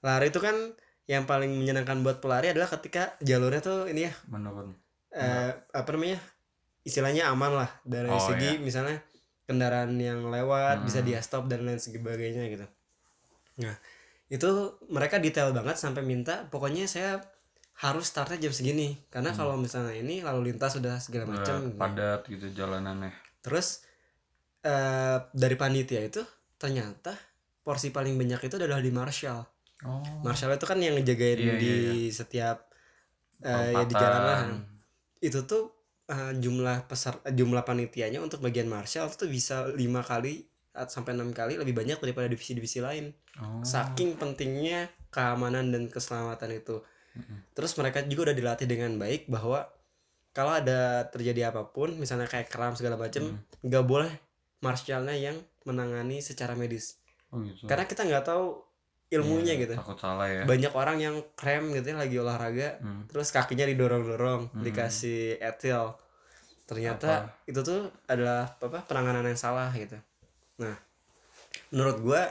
lari 0.00 0.28
itu 0.28 0.36
kan 0.38 0.56
yang 1.04 1.24
paling 1.24 1.52
menyenangkan 1.52 2.00
buat 2.00 2.18
pelari 2.18 2.50
adalah 2.50 2.66
ketika 2.66 3.14
jalurnya 3.20 3.60
tuh 3.60 3.86
ini 3.86 4.04
ya 4.04 4.12
menurun. 4.26 4.74
eh, 5.12 5.54
apa 5.70 5.88
namanya 5.90 6.18
istilahnya 6.82 7.30
aman 7.30 7.54
lah. 7.54 7.70
Dari 7.82 8.10
Oh, 8.10 8.18
segi 8.18 8.58
misalnya 8.58 8.98
kendaraan 9.44 9.94
yang 9.94 10.26
lewat 10.26 10.82
bisa 10.82 11.00
Hmm. 11.00 11.06
dia 11.06 11.20
stop 11.20 11.46
dan 11.46 11.62
lain 11.62 11.78
sebagainya 11.78 12.50
gitu. 12.50 12.66
Nah 13.62 13.76
itu 14.32 14.48
mereka 14.88 15.20
detail 15.20 15.52
banget 15.52 15.76
sampai 15.76 16.00
minta 16.00 16.48
pokoknya 16.48 16.88
saya 16.88 17.20
harus 17.74 18.06
startnya 18.06 18.48
jam 18.48 18.52
segini. 18.54 18.96
Karena 19.10 19.34
Hmm. 19.34 19.38
kalau 19.42 19.54
misalnya 19.58 19.94
ini 19.98 20.22
lalu 20.22 20.54
lintas 20.54 20.78
sudah 20.78 20.96
segala 21.02 21.26
macam 21.26 21.74
padat 21.74 22.24
gitu 22.30 22.46
jalanannya. 22.54 23.12
Terus 23.42 23.82
eh 24.64 25.18
dari 25.34 25.56
panitia 25.60 26.00
itu 26.00 26.24
ternyata 26.56 27.12
porsi 27.60 27.92
paling 27.92 28.16
banyak 28.16 28.48
itu 28.48 28.56
adalah 28.56 28.80
di 28.80 28.92
Marshall. 28.94 29.44
Oh. 29.84 30.00
Marshall 30.24 30.56
itu 30.56 30.64
kan 30.64 30.80
yang 30.80 30.96
ngejagain 30.96 31.36
Iya, 31.36 31.44
iya, 31.44 31.60
di 31.60 31.74
setiap 32.08 32.72
eh, 33.44 33.74
ya 33.76 33.84
di 33.84 33.92
jalanan 33.92 34.64
itu 35.20 35.44
tuh 35.44 35.76
eh, 36.08 36.32
jumlah 36.40 36.88
peser 36.88 37.20
jumlah 37.28 37.60
panitianya 37.68 38.22
untuk 38.24 38.40
bagian 38.40 38.70
Marshall 38.70 39.12
itu 39.12 39.28
bisa 39.28 39.68
lima 39.76 40.00
kali 40.00 40.48
sampai 40.74 41.14
enam 41.14 41.30
kali 41.30 41.54
lebih 41.54 41.70
banyak 41.72 41.96
daripada 41.96 42.26
divisi-divisi 42.26 42.78
lain. 42.78 43.14
Oh. 43.34 43.62
saking 43.62 44.14
pentingnya 44.14 44.86
keamanan 45.10 45.70
dan 45.70 45.86
keselamatan 45.86 46.54
itu. 46.54 46.82
Terus 47.50 47.74
mereka 47.74 48.02
juga 48.02 48.30
udah 48.30 48.36
dilatih 48.36 48.66
dengan 48.66 48.94
baik 48.94 49.26
bahwa 49.26 49.66
kalau 50.30 50.50
ada 50.50 51.06
terjadi 51.08 51.50
apa 51.50 51.66
pun 51.66 51.94
misalnya 51.94 52.26
kayak 52.26 52.46
kram 52.46 52.74
segala 52.74 52.94
macem 52.94 53.22
Hmm. 53.24 53.38
nggak 53.62 53.84
boleh 53.84 54.10
Marshallnya 54.60 55.14
yang 55.14 55.36
menangani 55.62 56.18
secara 56.18 56.54
medis. 56.54 56.98
Oh 57.30 57.38
gitu. 57.38 57.66
Karena 57.66 57.84
kita 57.84 58.02
nggak 58.02 58.24
tahu 58.24 58.58
ilmunya 59.10 59.54
Iya, 59.54 59.62
gitu. 59.62 59.74
takut 59.76 59.98
salah 59.98 60.26
ya. 60.26 60.42
Banyak 60.42 60.72
orang 60.72 60.98
yang 60.98 61.16
krem 61.34 61.70
gitu 61.70 61.86
ya 61.86 61.96
lagi 61.96 62.16
olahraga 62.16 62.78
Hmm. 62.78 63.06
terus 63.06 63.30
kakinya 63.30 63.62
didorong-dorong 63.64 64.50
Hmm. 64.50 64.62
dikasih 64.62 65.38
etil. 65.38 65.94
Ternyata 66.64 67.28
itu 67.44 67.60
tuh 67.60 67.92
adalah 68.06 68.56
apa 68.56 68.78
penanganan 68.86 69.26
yang 69.26 69.36
salah 69.36 69.68
gitu 69.70 69.98
nah 70.62 70.76
menurut 71.74 71.98
gua 72.06 72.22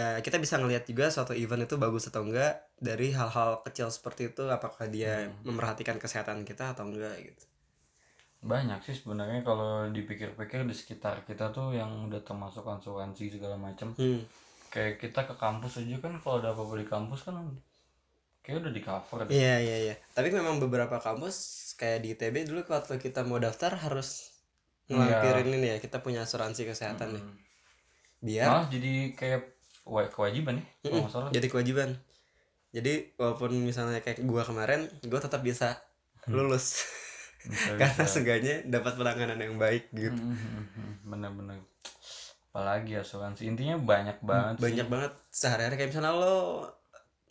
eh, 0.00 0.18
kita 0.26 0.36
bisa 0.44 0.56
ngelihat 0.60 0.84
juga 0.90 1.06
suatu 1.14 1.32
event 1.42 1.62
itu 1.66 1.76
bagus 1.84 2.04
atau 2.10 2.22
enggak 2.26 2.52
dari 2.88 3.08
hal-hal 3.18 3.50
kecil 3.66 3.88
seperti 3.96 4.22
itu 4.34 4.44
apakah 4.56 4.86
dia 4.96 5.14
Hmm. 5.28 5.34
memperhatikan 5.48 5.96
kesehatan 6.02 6.38
kita 6.48 6.64
atau 6.74 6.84
enggak 6.90 7.16
gitu 7.28 7.44
banyak 8.52 8.78
sih 8.86 8.94
sebenarnya 9.00 9.40
kalau 9.48 9.70
dipikir-pikir 9.96 10.60
di 10.70 10.74
sekitar 10.80 11.14
kita 11.28 11.44
tuh 11.56 11.68
yang 11.80 11.90
udah 12.06 12.20
termasuk 12.28 12.64
asuransi 12.74 13.24
segala 13.34 13.56
macam 13.66 13.88
hmm. 13.98 14.20
kayak 14.74 14.94
kita 15.02 15.20
ke 15.28 15.34
kampus 15.44 15.72
aja 15.82 15.96
kan 16.04 16.12
kalau 16.22 16.36
ada 16.40 16.50
apa-apa 16.54 16.74
di 16.82 16.86
kampus 16.94 17.20
kan 17.26 17.36
kayak 18.44 18.56
udah 18.62 18.72
di 18.76 18.82
cover 18.88 19.18
iya 19.36 19.54
iya 19.64 19.76
iya 19.84 19.94
tapi 20.16 20.28
memang 20.38 20.56
beberapa 20.64 20.96
kampus 21.06 21.34
kayak 21.80 21.98
di 22.04 22.08
ITB 22.14 22.36
dulu 22.48 22.60
waktu 22.74 22.94
kita 23.04 23.20
mau 23.28 23.38
daftar 23.46 23.72
harus 23.84 24.08
ngelampirin 24.90 25.48
ini 25.56 25.66
ya 25.74 25.78
kita 25.84 25.98
punya 26.04 26.20
asuransi 26.26 26.62
kesehatan 26.70 27.08
nih 27.16 27.24
Hmm. 27.24 27.47
Biar 28.18 28.46
malah 28.46 28.66
jadi 28.66 28.92
kayak 29.12 29.42
wa- 29.84 30.08
kewajiban 30.08 30.58
ya 30.80 30.90
nggak 30.90 31.08
salah. 31.08 31.30
jadi 31.30 31.46
kewajiban. 31.46 31.90
Jadi 32.68 33.16
walaupun 33.16 33.56
misalnya 33.58 33.98
kayak 33.98 34.20
gua 34.22 34.42
kemarin 34.42 34.84
gua 35.04 35.18
tetap 35.18 35.40
bisa 35.40 35.80
lulus. 36.26 36.84
Bisa- 37.40 37.74
karena 37.80 37.94
bisa. 37.96 38.10
seenggaknya 38.10 38.54
dapat 38.66 38.92
penanganan 38.94 39.38
yang 39.38 39.56
baik 39.56 39.88
gitu. 39.90 40.12
Hmm, 40.12 40.34
hmm, 40.34 40.52
hmm, 40.52 40.66
hmm. 40.74 40.92
bener-bener 41.06 41.58
apalagi 42.48 42.96
asuransi. 42.96 43.46
Intinya 43.46 43.78
banyak 43.78 44.18
banget 44.20 44.54
banyak 44.58 44.84
sih. 44.84 44.90
banget. 44.90 45.12
Sehari-hari 45.30 45.74
kayak 45.76 45.90
misalnya 45.90 46.12
lo 46.12 46.36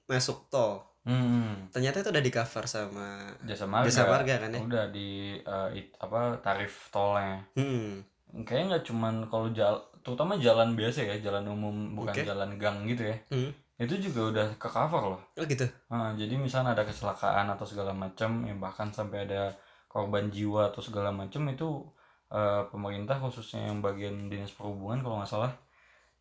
masuk 0.06 0.48
tol 0.48 0.88
Hmm, 1.03 1.72
ternyata 1.72 2.01
itu 2.01 2.12
udah 2.12 2.20
di 2.20 2.27
cover 2.29 2.67
sama 2.67 3.32
jasa 3.41 3.63
marga. 3.63 3.88
jasa 3.88 4.03
marga 4.06 4.36
kan 4.38 4.51
ya? 4.51 4.60
Udah 4.60 4.86
di 4.88 5.10
eh, 5.38 5.70
it- 5.74 5.96
apa 5.98 6.36
tarif 6.41 6.89
tolnya. 6.89 7.48
Hmm. 7.53 8.03
kayaknya 8.38 8.65
nggak 8.70 8.86
cuman 8.86 9.15
kalau 9.25 9.48
jalan 9.50 9.87
terutama 10.08 10.40
jalan 10.40 10.72
biasa 10.80 11.04
ya 11.04 11.16
jalan 11.20 11.44
umum 11.52 11.76
bukan 12.00 12.16
Oke. 12.16 12.24
jalan 12.24 12.56
gang 12.56 12.88
gitu 12.88 13.04
ya 13.12 13.18
Hmm. 13.28 13.52
itu 13.76 13.94
juga 14.00 14.22
udah 14.32 14.48
ke 14.56 14.68
cover 14.72 15.04
loh 15.12 15.22
oh 15.36 15.44
gitu 15.44 15.68
Nah, 15.88 16.12
jadi 16.16 16.36
misalnya 16.40 16.76
ada 16.76 16.84
kecelakaan 16.88 17.48
atau 17.52 17.64
segala 17.68 17.92
macam 17.92 18.44
yang 18.48 18.60
bahkan 18.64 18.88
sampai 18.92 19.28
ada 19.28 19.52
korban 19.88 20.28
jiwa 20.32 20.72
atau 20.72 20.80
segala 20.80 21.12
macam 21.12 21.44
itu 21.52 21.84
eh, 22.32 22.64
pemerintah 22.72 23.20
khususnya 23.20 23.68
yang 23.72 23.80
bagian 23.84 24.28
dinas 24.28 24.52
perhubungan 24.56 25.00
kalau 25.04 25.20
nggak 25.20 25.32
salah 25.32 25.52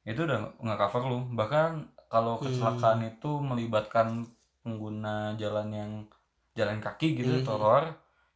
itu 0.06 0.22
udah 0.22 0.54
nggak 0.62 0.78
cover 0.78 1.02
lu 1.06 1.18
bahkan 1.34 1.86
kalau 2.06 2.38
Hmm. 2.38 2.46
kecelakaan 2.46 3.02
itu 3.06 3.30
melibatkan 3.42 4.22
pengguna 4.62 5.34
jalan 5.34 5.68
yang 5.70 5.92
jalan 6.54 6.78
kaki 6.78 7.18
gitu 7.18 7.30
Hmm. 7.38 7.46
trotoar 7.46 7.84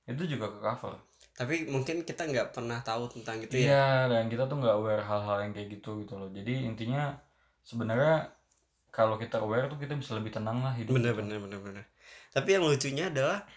itu 0.07 0.23
juga 0.27 0.51
ke 0.51 0.59
cover 0.59 0.95
tapi 1.41 1.65
mungkin 1.65 2.05
kita 2.05 2.29
nggak 2.29 2.53
pernah 2.53 2.85
tahu 2.85 3.09
tentang 3.09 3.41
itu 3.41 3.57
ya. 3.57 3.65
Iya 3.65 3.89
dan 4.07 4.29
kita 4.29 4.45
tuh 4.45 4.61
nggak 4.61 4.77
aware 4.77 5.01
hal-hal 5.01 5.41
yang 5.41 5.53
kayak 5.57 5.73
gitu 5.73 6.05
gitu 6.05 6.21
loh. 6.21 6.29
Jadi 6.29 6.69
intinya 6.69 7.17
sebenarnya 7.65 8.29
kalau 8.93 9.17
kita 9.17 9.41
aware 9.41 9.65
tuh 9.65 9.81
kita 9.81 9.97
bisa 9.97 10.13
lebih 10.13 10.29
tenang 10.31 10.61
lah 10.61 10.77
hidup 10.77 10.93
bener 10.93 11.17
bener 11.17 11.41
bener 11.41 11.57
bener. 11.57 11.85
Tapi 12.29 12.49
yang 12.53 12.69
lucunya 12.69 13.09
adalah 13.09 13.49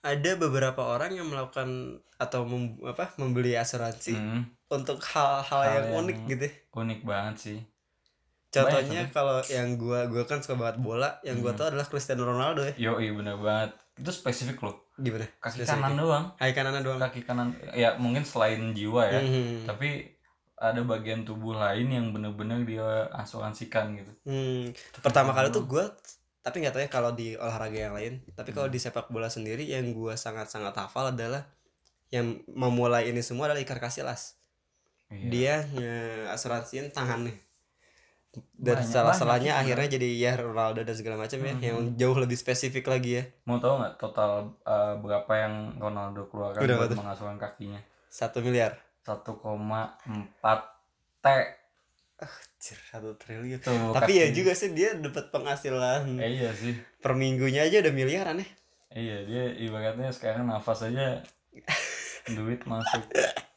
ada 0.00 0.30
beberapa 0.38 0.86
orang 0.86 1.18
yang 1.18 1.26
melakukan 1.26 1.98
atau 2.14 2.46
mem- 2.46 2.78
apa 2.86 3.10
membeli 3.18 3.58
asuransi 3.58 4.14
Hmm, 4.14 4.46
untuk 4.70 5.02
hal-hal 5.02 5.42
Hal 5.42 5.66
yang, 5.66 5.74
yang- 5.82 5.98
unik 5.98 6.18
gitu 6.30 6.46
unik 6.78 7.00
banget 7.02 7.36
sih. 7.36 7.58
Contohnya 8.46 9.10
kalau 9.10 9.42
yang 9.50 9.74
gua 9.74 10.06
gua 10.06 10.22
kan 10.24 10.38
suka 10.38 10.54
banget 10.54 10.78
bola 10.78 11.18
yang 11.26 11.42
gua 11.42 11.52
Hmm. 11.52 11.58
tahu 11.58 11.66
adalah 11.74 11.86
Cristiano 11.90 12.22
Ronaldo 12.22 12.62
ya. 12.62 12.74
Yo, 12.78 12.92
iya 13.02 13.12
bener 13.12 13.34
banget. 13.36 13.74
Itu 13.98 14.14
spesifik 14.14 14.62
loh. 14.62 14.85
Gimana 14.96 15.26
Kaki 15.36 15.60
Spesifik. 15.60 15.76
kanan 15.76 15.92
doang. 15.94 16.24
Hai 16.36 16.50
kanannya 16.50 16.80
doang 16.80 16.98
Kaki 16.98 17.20
kanan 17.22 17.48
ya 17.72 17.94
mungkin 17.96 18.22
selain 18.22 18.72
jiwa 18.72 19.02
ya, 19.06 19.20
Hmm. 19.20 19.64
tapi 19.64 20.08
ada 20.56 20.80
bagian 20.82 21.20
tubuh 21.22 21.52
lain 21.52 21.84
yang 21.86 22.06
bener-bener 22.10 22.64
dia 22.64 22.88
asuransikan 23.12 23.92
gitu. 23.94 24.12
Hmm. 24.24 24.72
pertama 24.98 25.30
kali 25.30 25.48
tuh 25.50 25.64
gua 25.64 25.92
tapi 26.40 26.58
nggak 26.58 26.72
tahu 26.72 26.80
ya 26.80 26.88
kalau 26.88 27.10
di 27.10 27.34
olahraga 27.34 27.76
yang 27.76 27.92
lain 27.92 28.24
tapi 28.32 28.50
kalau 28.50 28.66
Hmm. 28.66 28.72
di 28.72 28.80
sepak 28.80 29.06
bola 29.06 29.28
sendiri 29.28 29.62
yang 29.62 29.92
gua 29.92 30.14
sangat 30.14 30.46
sangat 30.46 30.72
hafal 30.74 31.10
adalah 31.10 31.44
yang 32.08 32.38
memulai 32.48 33.06
ini 33.06 33.20
semua 33.20 33.46
adalah 33.46 33.58
Iker 33.58 33.76
Casillas 33.76 34.38
Iya. 35.06 35.28
dia 35.28 35.54
asuransiin 36.28 36.90
tangannya 36.90 37.36
dan 38.54 38.76
Banyak 38.76 38.86
salah 38.86 39.04
banget 39.08 39.20
salahnya 39.20 39.52
sih 39.52 39.60
akhirnya 39.62 39.88
jadi 39.90 40.08
ya 40.18 40.32
Ronaldo 40.36 40.80
dan 40.80 40.92
segala 40.92 41.16
macam 41.18 41.38
ya 41.38 41.50
Mhm. 41.50 41.62
yang 41.62 41.76
jauh 41.94 42.16
lebih 42.16 42.34
spesifik 42.34 42.84
lagi 42.86 43.10
ya 43.14 43.24
Mau 43.44 43.56
tahu 43.56 43.78
nggak 43.78 43.94
total 43.96 44.30
uh, 44.62 44.94
berapa 44.96 45.32
yang 45.34 45.54
Ronaldo 45.76 46.26
keluarkan 46.26 46.60
Udah, 46.60 46.76
buat 46.78 46.92
mengasuhkan 46.94 47.36
kakinya? 47.36 47.80
satu 48.06 48.40
miliar 48.40 48.76
1,4 49.02 49.36
T. 51.18 51.26
Anjir, 52.16 52.78
satu 52.82 53.12
triliun 53.14 53.60
Tuh, 53.60 53.92
tapi 53.92 54.16
ya 54.16 54.26
kaki. 54.26 54.34
juga 54.34 54.52
sih 54.52 54.72
dia 54.72 54.96
dapat 54.96 55.28
penghasilan 55.28 56.16
Eh, 56.16 56.30
iya 56.34 56.48
sih. 56.50 56.72
per 56.96 57.12
minggunya 57.12 57.60
aja 57.62 57.78
udah 57.78 57.92
miliaran 57.92 58.38
ya 58.38 58.48
Iya, 58.88 59.16
dia 59.22 59.44
ibaratnya 59.60 60.08
sekarang 60.08 60.46
nafas 60.46 60.80
aja 60.82 61.20
duit 62.32 62.64
masuk. 62.64 63.04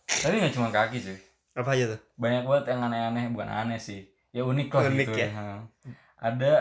Tapi 0.06 0.34
nggak 0.38 0.52
cuma 0.52 0.70
kaki 0.70 1.00
sih. 1.00 1.18
apa 1.52 1.72
aja 1.72 1.86
tuh 1.90 2.00
banyak 2.16 2.44
banget 2.46 2.66
yang 2.68 2.82
aneh-aneh 2.84 3.26
bukan 3.30 3.50
aneh 3.50 3.76
sih 3.78 4.08
ya 4.30 4.46
unik 4.46 4.68
lah 4.70 4.84
Unik 4.90 5.08
gitu 5.10 5.14
ya? 5.18 5.30
Ha. 5.34 5.46
ada 6.20 6.54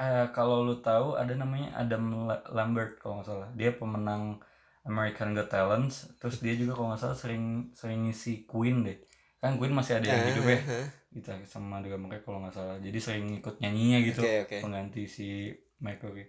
eh, 0.00 0.26
kalau 0.36 0.62
lu 0.64 0.78
tahu 0.80 1.18
ada 1.18 1.32
namanya 1.34 1.74
Adam 1.74 2.28
La- 2.28 2.46
Lambert 2.52 3.00
kalau 3.02 3.20
nggak 3.20 3.28
salah. 3.28 3.48
Dia 3.56 3.74
pemenang 3.74 4.38
American 4.86 5.36
Got 5.36 5.50
Talent 5.52 5.90
terus 6.22 6.40
dia 6.40 6.56
juga 6.56 6.78
kalau 6.78 6.94
nggak 6.94 7.02
salah 7.02 7.18
sering 7.18 7.74
sering 7.74 8.08
ngisi 8.08 8.44
Queen 8.46 8.86
deh. 8.86 8.98
Kan 9.40 9.56
Queen 9.56 9.72
masih 9.72 9.98
ada 9.98 10.06
yang 10.06 10.24
hidup 10.30 10.44
ya? 10.46 10.58
Ah, 10.60 10.72
ah. 10.84 10.86
gitu 11.10 11.28
sama 11.42 11.82
dengan 11.82 12.06
mereka 12.06 12.30
kalau 12.30 12.44
nggak 12.46 12.54
salah. 12.54 12.76
Jadi 12.78 12.98
sering 13.02 13.26
ikut 13.42 13.58
nyanyinya 13.58 13.98
gitu 14.06 14.20
oke 14.22 14.34
oke. 14.46 14.56
pengganti 14.62 15.02
si 15.10 15.50
Mercury 15.80 16.24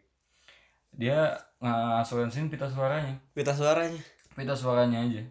dia 0.92 1.40
ngasuransin 1.64 2.52
pita 2.52 2.68
suaranya. 2.68 3.16
Pita 3.32 3.56
suaranya. 3.56 4.02
Pita 4.36 4.56
suaranya 4.56 5.08
aja. 5.08 5.24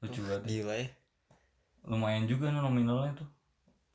Lucu 0.00 0.24
banget. 0.24 0.48
gila 0.48 0.72
ya. 0.72 0.88
Lumayan 1.84 2.24
juga 2.24 2.48
nih 2.48 2.64
nominalnya 2.64 3.12
tuh 3.12 3.28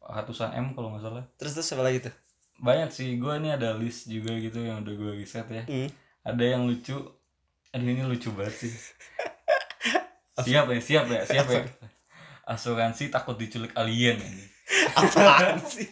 ratusan 0.02 0.54
m 0.58 0.74
kalau 0.74 0.94
nggak 0.94 1.04
salah. 1.06 1.24
Terus 1.38 1.54
terus 1.58 1.70
apa 1.74 1.84
lagi 1.86 2.00
tuh? 2.10 2.16
Banyak 2.62 2.90
sih 2.94 3.18
gue 3.18 3.34
ini 3.42 3.50
ada 3.54 3.74
list 3.78 4.10
juga 4.10 4.34
gitu 4.38 4.62
yang 4.62 4.86
udah 4.86 4.94
gue 4.94 5.12
riset 5.18 5.48
ya. 5.50 5.64
Hmm. 5.66 5.90
ada 6.22 6.44
yang 6.46 6.70
lucu. 6.70 6.98
Aduh 7.74 7.88
ini 7.88 8.04
lucu 8.06 8.30
banget 8.34 8.68
sih. 8.68 8.74
Siap 10.46 10.74
ya 10.74 10.82
siap 10.82 11.06
ya 11.06 11.22
siap 11.22 11.48
ya. 11.54 11.62
Asuransi 12.50 13.14
takut 13.14 13.38
diculik 13.38 13.78
alien 13.78 14.18
ini. 14.18 14.46
Apaan 14.98 15.62
sih? 15.62 15.86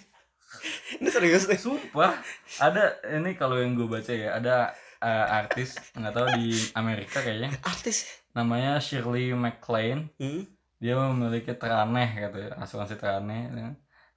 Ini 0.98 1.10
serius 1.14 1.46
deh. 1.46 1.60
Sumpah. 1.60 2.18
Ada 2.58 2.98
ini 3.20 3.38
kalau 3.38 3.62
yang 3.62 3.78
gue 3.78 3.86
baca 3.86 4.10
ya 4.10 4.42
ada 4.42 4.74
eh, 5.06 5.26
artis 5.46 5.78
nggak 5.94 6.14
tahu 6.18 6.28
di 6.34 6.50
Amerika 6.74 7.22
kayaknya. 7.22 7.54
Artis? 7.62 8.10
Namanya 8.34 8.82
Shirley 8.82 9.38
MacLaine. 9.38 10.10
Hmm? 10.18 10.50
dia 10.80 10.96
memiliki 10.96 11.52
teraneh 11.60 12.10
gitu 12.16 12.40
ya 12.40 12.52
asuransi 12.56 12.96
teraneh. 12.96 13.52
ya. 13.52 13.70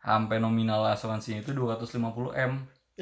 Sampai 0.03 0.37
nominal 0.37 0.83
asuransinya 0.89 1.41
itu 1.41 1.51
250 1.51 1.95
m. 2.35 2.53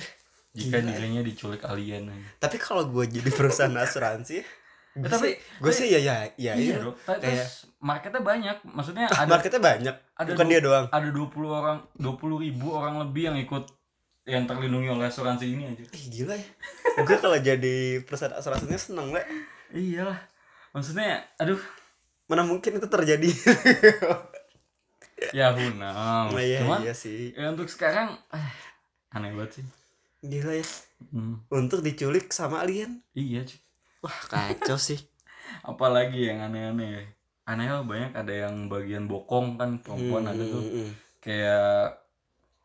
Jika 0.50 0.76
Gila. 0.76 0.82
ya. 0.82 0.88
dirinya 0.92 1.22
diculik 1.22 1.62
alien. 1.62 2.10
Tapi 2.36 2.56
kalau 2.56 2.84
gue 2.84 3.08
jadi 3.08 3.28
perusahaan 3.28 3.72
asuransi 3.80 4.62
Ya, 4.90 5.06
tapi 5.06 5.38
gue 5.38 5.70
sih 5.70 5.86
ya 5.86 6.02
ya 6.02 6.26
ya 6.34 6.50
iya 6.58 6.74
iya. 6.74 6.82
Kayak- 7.06 7.22
terus 7.22 7.70
marketnya 7.78 8.20
banyak. 8.20 8.56
Maksudnya 8.66 9.06
ada 9.14 9.30
marketnya 9.30 9.62
banyak 9.62 9.94
ada 9.94 10.28
bukan 10.34 10.44
du- 10.44 10.50
dia 10.50 10.60
doang. 10.60 10.86
ada 10.90 11.08
20 11.08 11.30
orang 11.46 11.78
20 11.94 12.10
ribu 12.42 12.74
orang 12.74 12.98
lebih 12.98 13.30
yang 13.30 13.38
ikut 13.38 13.70
yang 14.26 14.44
terlindungi 14.44 14.90
oleh 14.90 15.06
asuransi 15.06 15.46
ini 15.48 15.70
aja 15.70 15.86
Ih, 15.86 16.04
gila 16.10 16.34
ya. 16.34 16.48
Gue 17.00 17.16
kalau 17.16 17.38
jadi 17.38 18.02
perusahaan 18.02 18.34
asuransinya 18.34 18.74
seneng 18.76 19.14
le 19.14 19.22
iyalah. 19.70 20.18
Maksudnya 20.74 21.22
aduh. 21.38 21.62
Mana 22.26 22.42
mungkin 22.42 22.74
itu 22.74 22.86
terjadi 22.86 23.30
ya 25.36 25.52
who 25.52 25.70
knows? 25.76 26.32
Nah, 26.32 26.42
iya, 26.42 26.60
cuman 26.64 26.78
iya 26.84 26.94
sih. 26.96 27.32
ya 27.36 27.52
untuk 27.52 27.68
sekarang 27.68 28.16
eh, 28.32 28.50
aneh 29.14 29.32
banget 29.36 29.60
sih. 29.60 29.66
Gila 30.20 30.52
ya. 30.58 30.66
Hmm, 31.12 31.44
untuk 31.48 31.80
diculik 31.80 32.28
sama 32.32 32.60
alien? 32.60 33.00
Iya 33.16 33.44
cuy 33.44 33.60
wah 34.00 34.18
kacau 34.28 34.80
sih. 34.80 35.00
Apalagi 35.70 36.28
yang 36.28 36.40
aneh-aneh 36.40 37.16
aneh 37.48 37.66
lah 37.66 37.82
banyak 37.82 38.14
ada 38.14 38.46
yang 38.46 38.70
bagian 38.70 39.10
bokong 39.10 39.58
kan 39.58 39.82
perempuan 39.82 40.28
ada 40.28 40.44
tuh. 40.44 40.62
Hmm, 40.62 40.74
hmm. 40.86 40.90
kayak 41.18 41.98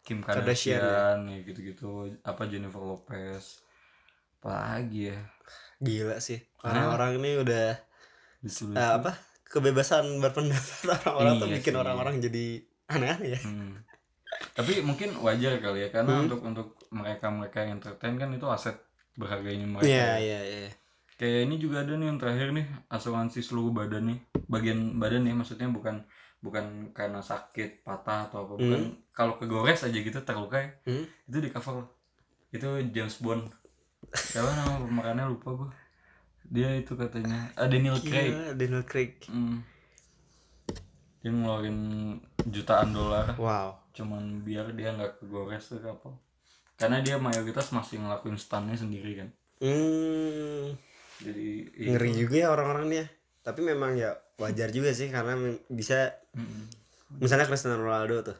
Kim 0.05 0.21
Kardashian 0.21 0.77
Kardashian 0.77 1.17
ya 1.33 1.37
gitu-gitu. 1.41 1.89
Apa 2.21 2.45
Jennifer 2.45 2.83
Lopez. 2.83 3.65
Apalagi 4.39 5.09
ya. 5.09 5.19
Gila 5.81 6.21
sih. 6.21 6.37
Aneh 6.61 6.85
orang-orang 6.85 7.11
ini 7.17 7.31
udah 7.41 7.65
eh, 8.77 8.91
apa 9.01 9.17
kebebasan 9.45 10.19
berpendapat 10.19 10.79
orang-orang 11.05 11.33
tuh 11.37 11.47
Iya 11.47 11.55
bikin 11.55 11.73
sih. 11.73 11.79
orang-orang 11.79 12.15
jadi 12.19 12.45
aneh-aneh 12.87 13.29
ya. 13.31 13.39
Hmm. 13.41 13.73
tapi 14.51 14.81
mungkin 14.81 15.15
wajar 15.17 15.57
kali 15.57 15.79
ya 15.79 15.89
karena 15.89 16.19
untuk 16.19 16.43
untuk 16.43 16.67
mereka 16.89 17.29
mereka 17.29 17.61
yang 17.61 17.79
entertain 17.79 18.15
kan 18.15 18.29
itu 18.29 18.43
aset 18.45 18.75
berharga 19.15 19.47
ini 19.47 19.63
mereka 19.63 19.87
Iya 19.87 20.09
iya 20.17 20.39
iya. 20.43 20.69
kayak 21.15 21.47
ini 21.47 21.55
juga 21.55 21.81
ada 21.81 21.93
nih 21.93 22.05
yang 22.05 22.19
terakhir 22.19 22.51
nih 22.51 22.67
asuransi 22.89 23.39
seluruh 23.39 23.71
badan 23.71 24.11
nih 24.11 24.19
bagian 24.45 24.79
badan 24.95 25.23
nih 25.23 25.33
maksudnya 25.33 25.67
bukan 25.67 26.03
bukan 26.37 26.65
karena 26.91 27.23
sakit 27.23 27.81
patah 27.81 28.27
atau 28.27 28.43
apa 28.43 28.53
bukan. 28.55 28.81
Kalau 29.09 29.33
kegores 29.35 29.81
aja 29.81 29.95
gitu 29.95 30.19
terluka 30.19 30.59
ya, 30.59 30.69
Hmm? 30.83 31.07
itu 31.23 31.37
di 31.39 31.49
cover. 31.49 31.87
Itu 32.51 32.67
James 32.91 33.17
Bond. 33.17 33.47
Siapa 34.13 34.45
nama 34.53 34.77
pemerannya 34.77 35.25
lupa 35.25 35.49
gua 35.55 35.69
dia 36.47 36.69
itu 36.73 36.93
katanya 36.93 37.49
ah, 37.53 37.65
Daniel 37.65 37.97
Craig 37.97 38.29
Gila, 38.29 38.53
Daniel 38.53 38.83
Craig. 38.83 39.11
Hmm. 39.25 39.61
dia 41.19 41.31
ngeluarin 41.31 41.79
jutaan 42.45 42.89
dolar 42.91 43.33
Wow. 43.35 43.81
cuman 43.91 44.41
biar 44.41 44.69
dia 44.73 44.91
nggak 44.91 45.19
kegores 45.19 45.65
tuh 45.67 45.81
apa 45.81 46.13
karena 46.75 46.99
dia 46.99 47.15
mayoritas 47.15 47.71
masih 47.71 47.97
ngelakuin 47.97 48.35
stunnya 48.35 48.75
sendiri 48.75 49.17
kan 49.17 49.29
Hmm, 49.55 50.75
jadi 51.17 51.47
iya. 51.71 51.95
ngeri 51.95 52.11
juga 52.11 52.35
ya 52.35 52.47
orang-orang 52.51 52.85
dia. 52.91 53.05
Tapi 53.39 53.63
memang 53.63 53.95
ya 53.95 54.11
wajar 54.35 54.67
juga 54.67 54.91
sih 54.91 55.07
karena 55.07 55.39
bisa 55.71 56.11
Mm-mm. 56.35 56.67
misalnya 57.23 57.47
Cristiano 57.47 57.79
Ronaldo 57.79 58.19
tuh. 58.25 58.37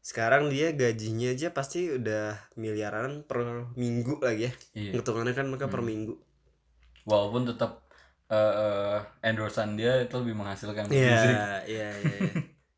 Sekarang 0.00 0.48
dia 0.48 0.72
gajinya 0.72 1.28
aja 1.28 1.52
pasti 1.52 1.92
udah 1.92 2.40
miliaran 2.56 3.20
per 3.20 3.68
minggu 3.76 4.16
lagi 4.24 4.48
ya. 4.48 4.52
iya 4.72 4.90
Hitungannya 4.96 5.36
kan 5.36 5.44
mereka 5.44 5.68
per 5.68 5.84
minggu. 5.84 6.16
Walaupun 7.06 7.42
tetap 7.50 7.70
eh 8.26 8.34
eh, 8.34 8.98
endorsean 9.22 9.78
dia 9.78 10.02
itu 10.02 10.14
lebih 10.18 10.34
menghasilkan 10.34 10.86
Musik. 10.90 10.98
iya, 10.98 11.62
iya. 11.70 11.90
iya. 11.94 12.32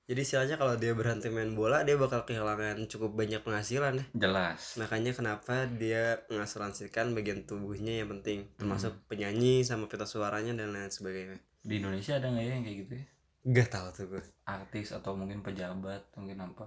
Jadi 0.09 0.21
istilahnya 0.25 0.57
kalau 0.57 0.77
dia 0.81 0.93
berhenti 0.97 1.29
main 1.29 1.53
bola, 1.53 1.85
dia 1.85 1.97
bakal 2.01 2.25
kehilangan 2.25 2.81
cukup 2.89 3.13
banyak 3.13 3.41
penghasilan 3.45 4.01
ya. 4.01 4.05
jelas 4.17 4.61
Makanya 4.81 5.13
kenapa 5.13 5.69
dia 5.69 6.21
mengasuransikan 6.33 7.13
bagian 7.13 7.45
tubuhnya 7.45 8.01
yang 8.05 8.09
penting, 8.17 8.49
termasuk 8.57 8.93
penyanyi 9.05 9.65
sama 9.69 9.85
pita 9.85 10.09
suaranya 10.09 10.53
dan 10.57 10.73
lain 10.73 10.89
sebagainya. 10.89 11.39
di 11.61 11.75
Indonesia 11.81 12.17
ada 12.17 12.33
nggak 12.33 12.45
ya 12.49 12.53
yang 12.57 12.65
kayak 12.65 12.79
gitu 12.85 12.93
ya 12.97 13.05
Gak 13.49 13.69
tahu 13.73 13.87
tuh 13.93 14.05
gue. 14.13 14.23
artis 14.49 14.89
atau 14.97 15.13
mungkin 15.13 15.45
pejabat 15.45 16.03
mungkin 16.17 16.39
apa 16.41 16.65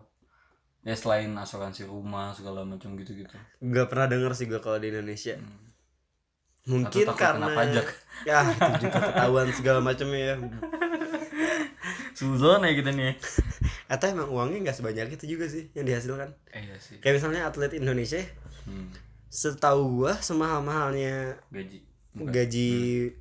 ya 0.86 0.94
selain 0.94 1.34
asuransi 1.34 1.86
rumah 1.90 2.34
segala 2.38 2.62
macam 2.62 2.94
gitu 2.98 3.14
gitu 3.18 3.34
Gak 3.62 3.88
pernah 3.90 4.08
denger 4.10 4.32
sih 4.38 4.46
gue 4.46 4.62
kalau 4.62 4.78
di 4.78 4.94
Indonesia. 4.94 5.38
Mungkin 6.70 7.06
takut 7.06 7.18
karena 7.18 7.48
kena 7.48 7.58
pajak. 7.58 7.88
ya 8.30 8.38
itu 8.46 8.86
juga 8.86 9.00
ketahuan 9.02 9.48
segala 9.50 9.80
macamnya 9.82 10.22
ya. 10.22 10.36
suzon 12.14 12.62
ya 12.62 12.72
kita 12.72 12.92
nih 12.92 13.18
Atau 13.88 14.08
emang 14.10 14.30
uangnya 14.30 14.70
nggak 14.70 14.78
sebanyak 14.78 15.08
itu 15.12 15.26
juga 15.28 15.46
sih 15.48 15.68
yang 15.74 15.84
dihasilkan. 15.84 16.32
eh 16.54 16.62
iya 16.64 16.78
sih 16.78 17.02
Kayak 17.02 17.20
misalnya 17.20 17.42
atlet 17.44 17.74
Indonesia, 17.74 18.22
hmm. 18.64 18.88
setahu 19.28 20.00
gua 20.00 20.14
semahal-mahalnya 20.16 21.40
gaji 21.50 21.80
gaji 22.12 22.70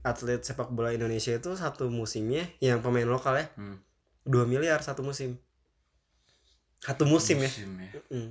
atlet 0.02 0.42
sepak 0.42 0.68
bola 0.68 0.90
Indonesia 0.90 1.30
itu 1.30 1.50
satu 1.54 1.86
musimnya 1.88 2.42
yang 2.58 2.82
pemain 2.82 3.06
lokal 3.06 3.38
ya 3.38 3.46
Hmm. 3.54 3.78
2 4.22 4.44
miliar 4.44 4.78
satu 4.80 5.00
musim 5.00 5.38
satu 6.78 7.04
musim, 7.04 7.38
ya 7.38 7.48
Musim 7.48 7.70
ya 7.76 7.90
Mm. 8.10 8.30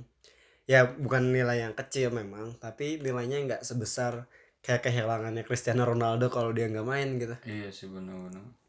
ya 0.66 0.80
bukan 0.86 1.30
nilai 1.30 1.62
yang 1.62 1.72
kecil 1.72 2.10
memang 2.10 2.54
tapi 2.56 2.98
nilainya 2.98 3.40
nggak 3.42 3.62
sebesar 3.62 4.26
kayak 4.60 4.84
kehilangannya 4.84 5.42
Cristiano 5.44 5.88
Ronaldo 5.88 6.28
kalau 6.28 6.52
dia 6.52 6.68
nggak 6.68 6.86
main 6.86 7.16
gitu. 7.16 7.36
Iya 7.48 7.68
sih 7.72 7.88
benar-benar 7.88 8.60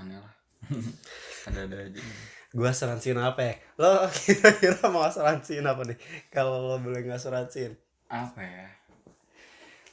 aneh 0.00 0.18
lah. 0.20 0.34
Ada-ada 1.48 1.76
aja. 1.88 2.00
Gua 2.50 2.72
asuransiin 2.72 3.20
apa 3.20 3.40
ya? 3.44 3.54
Lo 3.76 4.08
kira-kira 4.24 4.88
mau 4.88 5.04
asuransiin 5.04 5.64
apa 5.64 5.82
nih? 5.86 5.98
Kalau 6.32 6.60
lo 6.64 6.76
boleh 6.80 7.04
ngasuransiin 7.04 7.76
apa 8.10 8.40
ya? 8.40 8.66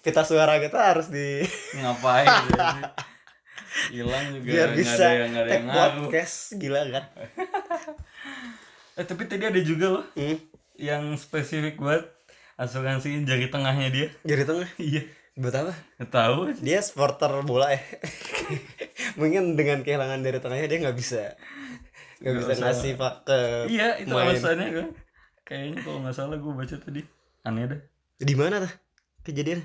Kita 0.02 0.24
suara 0.24 0.58
kita 0.64 0.80
harus 0.80 1.12
di 1.12 1.44
ngapain 1.80 2.28
hilang 3.94 4.34
juga 4.34 4.42
biar 4.42 4.70
nggak 4.74 4.80
bisa 4.80 5.04
ada 5.06 5.14
yang 5.14 5.30
nggak 5.30 5.44
ada 5.44 5.52
yang 5.54 5.68
podcast 5.70 6.36
gila 6.58 6.82
kan? 6.90 7.06
Eh 8.98 9.06
tapi 9.06 9.24
tadi 9.30 9.44
ada 9.46 9.62
juga 9.62 10.02
loh 10.02 10.06
hmm. 10.18 10.38
yang 10.82 11.14
spesifik 11.14 11.78
buat 11.78 12.17
asuransi 12.58 13.24
jari 13.24 13.48
tengahnya 13.48 13.88
dia. 13.94 14.08
Jadi 14.26 14.44
tengah? 14.44 14.70
Iya. 14.82 15.02
Buat 15.38 15.54
apa? 15.54 15.74
Tahu. 16.10 16.58
Dia 16.66 16.82
supporter 16.82 17.30
bola 17.46 17.70
ya. 17.70 17.82
Mungkin 19.22 19.54
dengan 19.54 19.86
kehilangan 19.86 20.26
dari 20.26 20.42
tengahnya 20.42 20.66
dia 20.66 20.80
nggak 20.82 20.98
bisa. 20.98 21.38
Nggak 22.18 22.34
bisa 22.42 22.52
usah. 22.52 22.62
ngasih 22.66 22.92
pak 22.98 23.14
ke 23.30 23.38
iya 23.70 23.94
itu 24.02 24.10
main. 24.10 24.34
alasannya 24.34 24.68
kan 24.74 24.88
kayaknya 25.46 25.78
kalau 25.86 26.02
nggak 26.02 26.16
salah 26.18 26.38
gue 26.42 26.54
baca 26.54 26.76
tadi. 26.82 27.02
Aneh 27.46 27.64
dah. 27.70 27.80
Di 28.18 28.34
mana 28.34 28.66
tuh 28.66 28.74
kejadian 29.24 29.62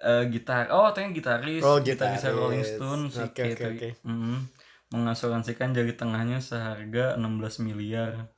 Eh, 0.00 0.24
gitar. 0.32 0.72
Oh 0.72 0.88
ternyata 0.96 1.12
gitaris. 1.12 1.60
Oh, 1.60 1.76
gitaris. 1.76 2.24
Rolling 2.24 2.64
Stone 2.64 3.12
si 3.12 3.20
Oke, 3.20 3.36
Keith 3.52 3.60
oke, 3.60 3.68
oke. 3.68 3.88
Mm, 4.08 4.48
mengasuransikan 4.96 5.76
jari 5.76 5.92
tengahnya 5.92 6.40
seharga 6.40 7.20
16 7.20 7.60
miliar 7.60 8.32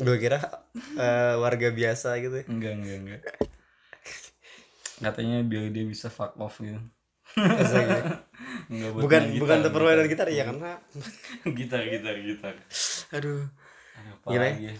gue 0.00 0.16
kira 0.16 0.38
eh, 0.96 1.34
warga 1.36 1.68
biasa 1.70 2.16
gitu 2.24 2.40
ya. 2.40 2.44
enggak 2.48 2.72
enggak 2.80 2.96
enggak 3.04 3.20
katanya 5.00 5.40
biar 5.44 5.72
dia 5.72 5.84
bisa 5.88 6.08
fuck 6.12 6.36
off 6.36 6.60
gitu 6.60 6.76
gitu? 6.76 6.86
Enggak 8.70 8.90
bukan 8.96 9.22
main 9.22 9.38
bukan 9.38 9.56
gitar, 9.56 9.60
untuk 9.64 9.72
permainan 9.72 10.06
gitar 10.10 10.28
ya 10.28 10.44
karena 10.48 10.72
gitar 11.58 11.80
gitar 11.88 12.16
gitar 12.20 12.54
aduh 13.14 13.48
Gila 14.28 14.44
ya. 14.46 14.52
lagi 14.54 14.64
ya? 14.70 14.74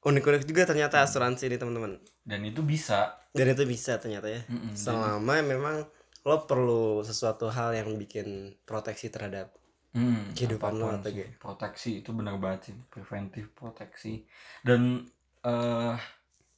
unik-unik 0.00 0.42
juga 0.48 0.62
ternyata 0.64 1.04
asuransi 1.04 1.44
ini 1.52 1.56
teman-teman 1.60 1.92
dan 2.24 2.40
itu 2.46 2.64
bisa 2.64 3.20
dan 3.36 3.52
itu 3.52 3.62
bisa 3.68 4.00
ternyata 4.00 4.28
ya 4.32 4.40
Mm-mm. 4.48 4.72
selama 4.74 5.44
memang 5.44 5.84
lo 6.24 6.36
perlu 6.44 7.00
sesuatu 7.04 7.48
hal 7.52 7.72
yang 7.76 7.96
bikin 7.96 8.56
proteksi 8.64 9.08
terhadap 9.12 9.52
Hmm, 9.90 10.30
Kehidupan 10.38 10.78
lo 10.78 10.86
atau 10.94 11.10
kayak- 11.10 11.38
proteksi 11.38 11.98
itu 11.98 12.14
benar 12.14 12.38
banget 12.38 12.70
sih. 12.70 12.76
Preventif 12.86 13.50
proteksi. 13.52 14.22
Dan 14.62 15.02
eh 15.42 15.96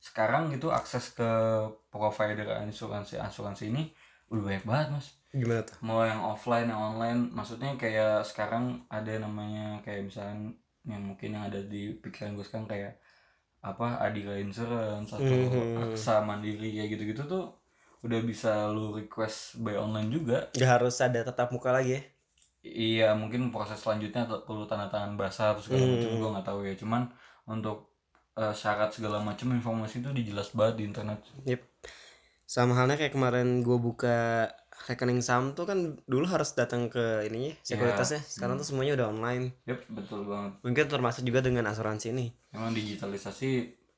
sekarang 0.03 0.51
gitu 0.51 0.68
akses 0.68 1.14
ke 1.14 1.31
provider 1.88 2.45
asuransi 2.61 3.16
asuransi 3.16 3.71
ini 3.71 3.83
udah 4.29 4.42
banyak 4.42 4.64
banget 4.66 4.88
mas. 4.92 5.07
Gimana 5.31 5.62
tuh? 5.64 5.77
Mau 5.81 6.03
yang 6.03 6.21
offline 6.21 6.68
yang 6.68 6.83
online 6.92 7.31
maksudnya 7.31 7.73
kayak 7.75 8.21
sekarang 8.23 8.85
ada 8.88 9.16
namanya 9.16 9.81
kayak 9.81 10.11
misalnya 10.11 10.53
yang 10.85 11.01
mungkin 11.01 11.33
yang 11.33 11.47
ada 11.47 11.62
di 11.62 11.95
pikiran 11.95 12.35
gue 12.35 12.42
sekarang 12.42 12.66
kayak 12.66 12.99
apa 13.62 14.03
Adira 14.03 14.35
Insurance 14.37 15.14
atau 15.14 15.23
Mhm. 15.23 15.95
Aksa 15.95 16.21
Mandiri 16.21 16.75
kayak 16.75 16.90
gitu-gitu 16.92 17.23
tuh 17.25 17.45
udah 18.03 18.21
bisa 18.21 18.66
lu 18.68 18.90
request 18.92 19.62
by 19.62 19.79
online 19.79 20.11
juga. 20.11 20.51
Nggak 20.51 20.71
harus 20.83 20.99
ada 20.99 21.23
tatap 21.23 21.55
muka 21.55 21.71
lagi 21.71 21.97
ya 21.97 22.03
Iya 22.62 23.11
mungkin 23.12 23.51
proses 23.51 23.77
selanjutnya 23.77 24.22
perlu 24.46 24.64
tanda 24.64 24.87
tangan 24.87 25.14
basah 25.14 25.51
atau 25.51 25.62
segala 25.62 25.83
macam 25.85 26.09
Hmm. 26.09 26.18
gue 26.18 26.31
nggak 26.31 26.46
tahu 26.46 26.61
ya 26.62 26.75
cuman 26.75 27.03
untuk 27.44 27.90
eh, 28.33 28.55
syarat 28.55 28.88
segala 28.88 29.18
macam 29.18 29.51
informasi 29.51 29.98
itu 29.98 30.11
dijelas 30.11 30.51
banget 30.53 30.75
di 30.79 30.85
internet 30.87 31.18
Yep. 31.42 31.61
Sama 32.44 32.72
halnya 32.75 32.94
kayak 32.94 33.12
kemarin 33.12 33.61
gue 33.61 33.77
buka 33.77 34.46
rekening 34.85 35.20
saham 35.20 35.53
tuh 35.53 35.64
kan 35.64 35.79
dulu 36.05 36.25
harus 36.25 36.53
datang 36.53 36.87
ke 36.87 37.25
ininya 37.25 37.55
sekuritasnya. 37.62 38.20
Sekarang 38.20 38.57
tuh 38.57 38.64
semuanya 38.64 38.94
udah 38.94 39.09
online. 39.09 39.44
Yep 39.64 39.81
betul 39.90 40.25
banget 40.25 40.53
Mungkin 40.61 40.85
termasuk 40.87 41.22
juga 41.22 41.40
dengan 41.40 41.66
asuransi 41.66 42.11
ini. 42.11 42.27
memang 42.51 42.70
digitalisasi 42.72 43.51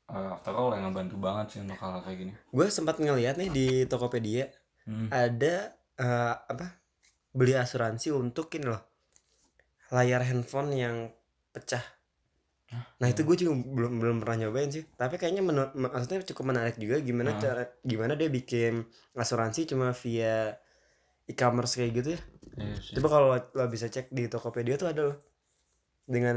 eh, 0.06 0.28
after 0.30 0.52
all 0.52 0.72
yang 0.72 0.88
ngebantu 0.88 1.16
banget 1.16 1.46
sih 1.48 1.60
untuk 1.60 1.76
hal 1.76 2.00
kayak 2.00 2.18
gini 2.18 2.32
Gue 2.48 2.66
sempat 2.68 2.96
ngeliat 2.96 3.36
nih 3.36 3.50
di 3.50 3.66
Tokopedia 3.84 4.48
Hmm. 4.84 5.08
ada 5.08 5.72
eh, 5.94 6.34
apa 6.44 6.83
beli 7.34 7.58
asuransi 7.58 8.14
untuk 8.14 8.48
ini 8.54 8.66
loh 8.70 8.82
layar 9.92 10.22
handphone 10.24 10.70
yang 10.74 10.96
pecah. 11.52 11.82
Nah 12.98 13.06
itu 13.10 13.22
gue 13.22 13.36
juga 13.46 13.52
belum 13.58 13.92
belum 14.02 14.16
pernah 14.22 14.46
nyobain 14.46 14.70
sih. 14.70 14.82
Tapi 14.96 15.18
kayaknya 15.20 15.42
menu- 15.44 15.74
maksudnya 15.76 16.22
cukup 16.26 16.44
menarik 16.54 16.74
juga 16.80 16.98
gimana 16.98 17.34
Hmm. 17.36 17.42
cara 17.42 17.62
gimana 17.84 18.12
dia 18.18 18.30
bikin 18.30 18.82
asuransi 19.14 19.66
cuma 19.70 19.92
via 19.94 20.56
e-commerce 21.28 21.78
kayak 21.78 21.92
gitu 22.00 22.08
ya. 22.16 22.20
Iya 22.58 22.74
sih. 22.80 22.94
Coba 22.98 23.06
kalau 23.10 23.26
lo, 23.34 23.38
lo 23.54 23.64
bisa 23.70 23.86
cek 23.90 24.10
di 24.10 24.26
Tokopedia 24.30 24.74
tuh 24.78 24.88
ada 24.90 25.02
loh 25.10 25.18
dengan 26.04 26.36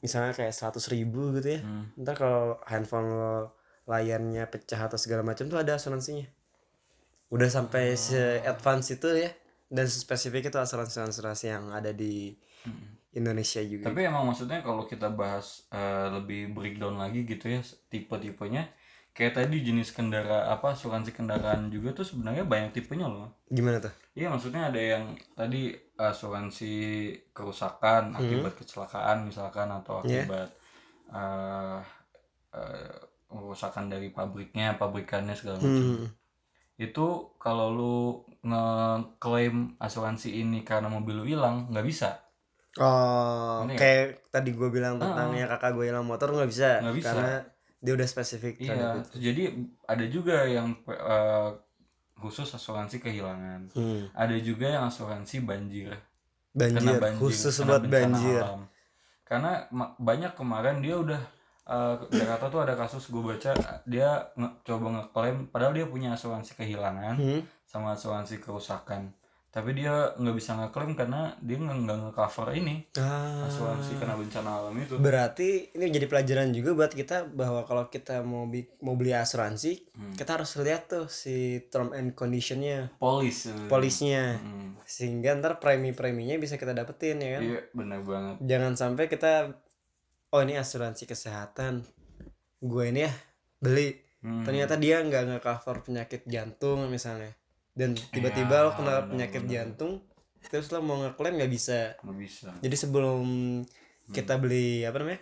misalnya 0.00 0.32
kayak 0.32 0.54
100 0.54 0.86
ribu 0.92 1.34
gitu 1.38 1.58
ya. 1.58 1.60
Hmm. 1.64 1.90
Ntar 1.98 2.14
kalau 2.18 2.58
handphone 2.68 3.08
lo 3.10 3.34
layarnya 3.90 4.46
pecah 4.46 4.86
atau 4.86 4.98
segala 5.00 5.26
macam 5.26 5.50
tuh 5.50 5.58
ada 5.58 5.74
asuransinya. 5.74 6.28
Udah 7.30 7.46
sampai 7.50 7.94
se-advance 7.94 8.94
itu 8.94 9.06
ya 9.16 9.30
dan 9.70 9.86
spesifik 9.86 10.50
itu 10.50 10.58
asuransi-asuransi 10.58 11.46
yang 11.48 11.70
ada 11.70 11.94
di 11.94 12.34
Hmm. 12.60 13.00
Indonesia 13.10 13.58
juga. 13.64 13.88
Tapi 13.88 14.04
emang 14.04 14.28
maksudnya 14.28 14.60
kalau 14.60 14.84
kita 14.84 15.08
bahas 15.08 15.64
eh, 15.70 16.06
lebih 16.12 16.52
breakdown 16.52 16.94
lagi 16.94 17.24
gitu 17.24 17.48
ya 17.48 17.58
tipe-tipenya 17.88 18.68
kayak 19.10 19.34
tadi 19.34 19.56
jenis 19.60 19.90
kendara 19.90 20.46
apa 20.46 20.70
asuransi 20.70 21.10
kendaraan 21.10 21.66
juga 21.66 21.90
tuh 21.90 22.06
sebenarnya 22.06 22.44
banyak 22.44 22.70
tipenya 22.70 23.08
loh. 23.08 23.32
Gimana 23.48 23.80
tuh? 23.80 23.90
Iya 24.14 24.30
maksudnya 24.30 24.68
ada 24.68 24.78
yang 24.78 25.04
tadi 25.32 25.72
asuransi 25.96 26.72
kerusakan 27.32 28.14
akibat 28.14 28.54
kecelakaan 28.54 29.26
misalkan 29.26 29.66
atau 29.72 30.04
Iya. 30.04 30.22
akibat 30.28 30.48
uh, 31.10 31.78
uh, 32.54 32.94
kerusakan 33.26 33.88
dari 33.88 34.10
pabriknya 34.10 34.74
pabrikannya 34.74 35.34
segala 35.34 35.58
macam 35.58 36.06
Hmm. 36.06 36.06
itu 36.76 37.06
kalau 37.36 37.68
lu 37.74 37.96
ngeklaim 38.42 39.56
asuransi 39.76 40.40
ini 40.40 40.60
karena 40.60 40.88
mobil 40.88 41.14
lu 41.14 41.24
hilang 41.26 41.68
nggak 41.68 41.86
bisa 41.86 42.10
Oh, 42.78 43.66
Ini 43.66 43.74
kayak 43.74 44.30
tadi 44.30 44.54
gue 44.54 44.70
bilang 44.70 44.94
tentang 44.96 45.34
yang 45.34 45.50
kakak 45.50 45.74
gue 45.74 45.90
hilang 45.90 46.06
motor 46.06 46.30
nggak 46.30 46.46
bisa, 46.46 46.78
Nggak 46.78 46.96
bisa. 46.96 47.08
karena 47.10 47.30
dia 47.82 47.92
udah 47.98 48.06
spesifik 48.06 48.54
iya 48.62 48.72
itu. 48.94 49.00
jadi 49.18 49.44
ada 49.84 50.04
juga 50.06 50.46
yang 50.46 50.78
uh, 50.86 51.50
khusus 52.14 52.46
asuransi 52.46 53.02
kehilangan 53.02 53.74
Hmm. 53.74 54.06
ada 54.14 54.36
juga 54.38 54.70
yang 54.70 54.86
asuransi 54.86 55.42
banjir 55.42 55.90
Banjir, 56.54 57.02
khusus 57.18 57.58
kena 57.58 57.66
buat 57.66 57.82
bencana 57.82 58.06
banjir. 58.06 58.38
alam. 58.40 58.62
karena 59.24 59.52
ma- 59.70 59.94
banyak 59.96 60.32
kemarin 60.34 60.78
dia 60.78 60.94
udah 60.94 61.20
uh, 61.70 61.94
Jakarta 62.10 62.46
tuh 62.48 62.60
ada 62.60 62.74
kasus 62.74 63.06
gue 63.06 63.22
baca 63.22 63.54
dia 63.84 64.08
nge- 64.34 64.54
coba 64.64 64.86
ngeklaim 64.92 65.46
padahal 65.46 65.72
dia 65.72 65.86
punya 65.86 66.12
asuransi 66.12 66.52
kehilangan 66.56 67.14
Hmm. 67.14 67.40
sama 67.62 67.94
asuransi 67.94 68.36
kerusakan 68.36 69.14
tapi 69.48 69.74
dia 69.74 69.90
nggak 70.14 70.36
bisa 70.36 70.54
ngeklaim 70.54 70.94
karena 70.94 71.34
dia 71.38 71.58
nggak 71.58 71.74
ngecover 72.04 72.54
ini 72.54 72.86
Ah. 72.94 73.42
asuransi 73.44 73.98
kena 73.98 74.14
bencana 74.14 74.46
alam 74.56 74.74
itu 74.76 74.94
Berarti 74.94 75.48
ini 75.72 75.86
jadi 75.88 76.06
pelajaran 76.06 76.50
juga 76.50 76.70
buat 76.72 76.92
kita 76.92 77.26
bahwa 77.28 77.62
kalau 77.64 77.86
kita 77.86 78.22
mau 78.22 78.46
bi- 78.46 78.70
mau 78.78 78.94
beli 78.94 79.10
asuransi, 79.10 79.90
Hmm. 79.90 80.14
kita 80.14 80.38
harus 80.38 80.54
lihat 80.56 80.86
tuh 80.86 81.06
si 81.08 81.34
term 81.66 81.90
and 81.90 82.14
conditionnya, 82.14 82.94
polis 82.96 83.46
eh. 83.46 83.66
polisnya, 83.66 84.38
Hmm. 84.38 84.78
sehingga 84.84 85.34
ntar 85.34 85.58
premi-preminya 85.58 86.34
bisa 86.36 86.54
kita 86.54 86.70
dapetin 86.70 87.18
ya 87.18 87.30
kan. 87.32 87.42
iya 87.44 87.60
benar 87.72 88.00
banget 88.00 88.34
Jangan 88.40 88.72
sampai 88.76 89.04
kita, 89.08 89.50
oh 90.30 90.40
ini 90.40 90.54
asuransi 90.54 91.04
kesehatan, 91.04 91.82
gue 92.60 92.84
ini 92.86 93.06
ya 93.06 93.12
beli, 93.58 93.98
Hmm. 94.20 94.44
ternyata 94.44 94.76
dia 94.76 95.00
nggak 95.00 95.22
nge-cover 95.32 95.80
penyakit 95.80 96.28
jantung 96.28 96.86
misalnya, 96.88 97.32
dan 97.72 97.96
tiba-tiba 97.96 98.52
Iya, 98.52 98.64
lo 98.64 98.70
kena 98.74 98.94
penyakit 99.08 99.42
benar. 99.42 99.52
jantung, 99.54 99.92
terus 100.46 100.68
lo 100.68 100.80
mau 100.80 101.00
ngeklaim 101.00 101.40
nggak 101.40 101.52
bisa. 101.52 101.96
nggak 101.98 102.18
bisa 102.18 102.48
Jadi 102.60 102.76
sebelum 102.76 103.24
kita 104.10 104.36
beli 104.36 104.82
apa 104.82 104.98
namanya 104.98 105.20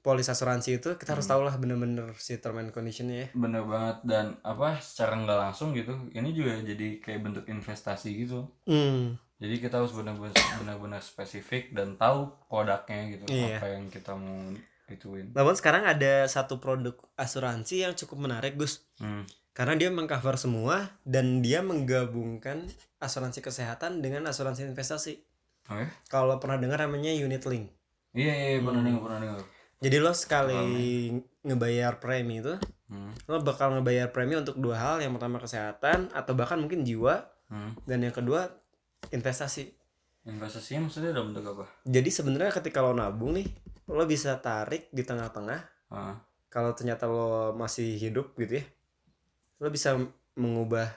polis 0.00 0.28
asuransi 0.28 0.78
itu 0.78 0.94
kita 0.94 1.16
harus 1.16 1.26
tahu 1.26 1.42
lah 1.42 1.56
bener-bener 1.56 2.12
si 2.16 2.36
term 2.38 2.60
and 2.60 2.70
conditionnya 2.70 3.16
ya. 3.24 3.28
bener 3.32 3.64
banget 3.64 3.96
dan 4.04 4.26
apa 4.40 4.76
secara 4.78 5.16
nggak 5.16 5.38
langsung 5.40 5.72
gitu 5.72 5.96
ini 6.12 6.30
juga 6.30 6.60
jadi 6.60 7.00
kayak 7.00 7.20
bentuk 7.24 7.44
investasi 7.48 8.08
gitu 8.22 8.46
Hmm. 8.64 9.16
Jadi 9.44 9.56
kita 9.60 9.74
harus 9.76 9.92
benar-benar 9.92 10.98
spesifik 10.98 11.70
dan 11.70 11.94
tahu 11.94 12.32
produknya 12.48 13.12
gitu 13.12 13.24
Iya. 13.28 13.60
apa 13.60 13.66
yang 13.68 13.84
kita 13.88 14.12
mau 14.12 14.56
ituin 14.86 15.32
Namun 15.32 15.54
sekarang 15.54 15.84
ada 15.84 16.24
satu 16.24 16.56
produk 16.56 16.96
asuransi 17.14 17.84
yang 17.84 17.92
cukup 17.92 18.24
menarik 18.24 18.56
Gus 18.56 18.84
hmm. 18.98 19.28
karena 19.52 19.76
dia 19.76 19.88
mengcover 19.88 20.34
semua 20.34 20.88
dan 21.04 21.40
dia 21.40 21.60
menggabungkan 21.60 22.64
asuransi 22.98 23.40
kesehatan 23.40 24.00
dengan 24.00 24.24
asuransi 24.24 24.64
investasi. 24.66 25.20
oke 25.66 25.84
Kalau 26.08 26.36
pernah 26.36 26.56
dengar 26.56 26.80
namanya 26.80 27.12
unit 27.12 27.44
link. 27.44 27.68
iya 28.12 28.32
iya 28.32 28.58
pernah 28.58 28.80
Hmm. 28.80 28.88
dengar 28.88 29.02
pernah 29.02 29.20
dengar 29.20 29.40
Jadi 29.78 29.96
lo 30.00 30.12
sekali 30.12 30.64
ngebayar 31.42 32.00
premi 32.00 32.40
itu 32.40 32.56
hmm. 32.88 33.28
lo 33.28 33.36
bakal 33.40 33.76
ngebayar 33.76 34.08
premi 34.08 34.32
untuk 34.32 34.56
dua 34.56 34.76
hal. 34.76 34.96
Yang 35.00 35.20
pertama 35.20 35.36
kesehatan 35.38 36.08
atau 36.10 36.32
bahkan 36.32 36.56
mungkin 36.56 36.82
jiwa 36.82 37.28
Hmm. 37.44 37.76
dan 37.84 38.00
yang 38.00 38.12
kedua 38.12 38.48
investasi. 39.10 39.64
investasinya 40.24 40.88
maksudnya 40.88 41.12
dalam 41.12 41.36
bentuk 41.36 41.44
apa 41.52 41.64
Jadi 41.84 42.08
sebenarnya 42.08 42.48
ketika 42.54 42.80
lo 42.80 42.96
nabung 42.96 43.36
nih, 43.36 43.44
lo 43.86 44.04
bisa 44.04 44.40
tarik 44.40 44.88
di 44.88 45.04
tengah-tengah. 45.04 45.60
ah. 45.90 46.16
Kalau 46.48 46.72
ternyata 46.72 47.04
lo 47.04 47.52
masih 47.52 47.98
hidup 47.98 48.32
gitu 48.38 48.62
ya, 48.62 48.64
lo 49.58 49.68
bisa 49.68 50.00
mengubah 50.34 50.88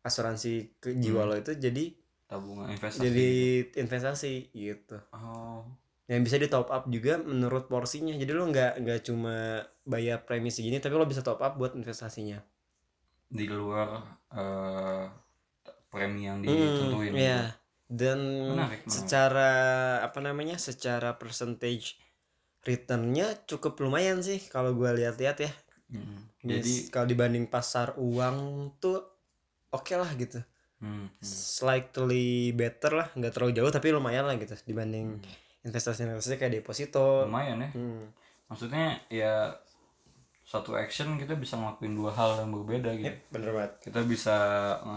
asuransi 0.00 0.78
ke 0.78 0.94
jiwa 0.94 1.24
Hmm. 1.24 1.30
lo 1.30 1.34
itu 1.36 1.52
jadi 1.52 1.84
tabungan 2.24 2.70
investasi 2.70 3.02
jadi 3.02 3.28
gitu. 3.66 3.74
investasi 3.82 4.32
gitu. 4.54 4.96
oh 5.10 5.66
Yang 6.06 6.20
bisa 6.26 6.36
di 6.38 6.48
top 6.48 6.68
up 6.70 6.84
juga 6.86 7.18
menurut 7.18 7.66
porsinya. 7.66 8.10
Jadi 8.10 8.30
lo 8.30 8.46
nggak 8.46 8.82
nggak 8.82 9.00
cuma 9.06 9.62
bayar 9.82 10.22
premi 10.22 10.50
segini, 10.50 10.78
tapi 10.78 10.94
lo 10.94 11.06
bisa 11.06 11.22
top 11.22 11.38
up 11.38 11.54
buat 11.54 11.74
investasinya. 11.74 12.38
di 13.26 13.46
luar 13.46 13.94
eh, 14.34 15.06
premi 15.90 16.24
yang 16.24 16.38
Hmm, 16.40 16.46
ditentuin 16.46 17.12
gitu. 17.12 17.18
Iya. 17.20 17.40
Dan 17.90 18.18
Menarik, 18.54 18.86
menarik. 18.86 18.86
secara 18.86 19.50
apa 20.00 20.18
namanya? 20.22 20.56
Secara 20.56 21.18
percentage 21.18 21.98
returnnya 22.62 23.34
cukup 23.48 23.74
lumayan 23.82 24.22
sih 24.22 24.38
kalau 24.46 24.72
gue 24.72 24.90
lihat-lihat 24.94 25.36
ya. 25.42 25.52
Hmm. 25.90 26.30
Jadi 26.40 26.88
kalau 26.88 27.10
dibanding 27.10 27.50
pasar 27.50 27.98
uang 27.98 28.38
tuh 28.78 29.02
oke 29.70 29.94
lah 29.98 30.08
gitu. 30.14 30.38
hmm, 30.78 31.10
hmm. 31.10 31.20
Slightly 31.20 32.54
better 32.54 32.94
lah, 32.94 33.08
nggak 33.12 33.32
terlalu 33.34 33.52
jauh 33.58 33.68
tapi 33.68 33.90
lumayan 33.90 34.24
lah 34.24 34.38
gitu 34.38 34.54
dibanding 34.64 35.18
investasi-investasi 35.60 36.40
kayak 36.40 36.62
deposito. 36.62 37.28
lumayan 37.28 37.60
ya 37.60 37.68
Hmm. 37.76 38.08
maksudnya 38.48 38.98
ya 39.12 39.52
satu 40.50 40.74
action 40.74 41.14
kita 41.14 41.38
bisa 41.38 41.54
ngelakuin 41.54 41.94
dua 41.94 42.10
hal 42.10 42.42
yang 42.42 42.50
berbeda 42.50 42.90
gitu 42.98 43.06
Yep, 43.06 43.16
bener 43.30 43.50
banget. 43.54 43.72
kita 43.86 44.00
bisa 44.02 44.36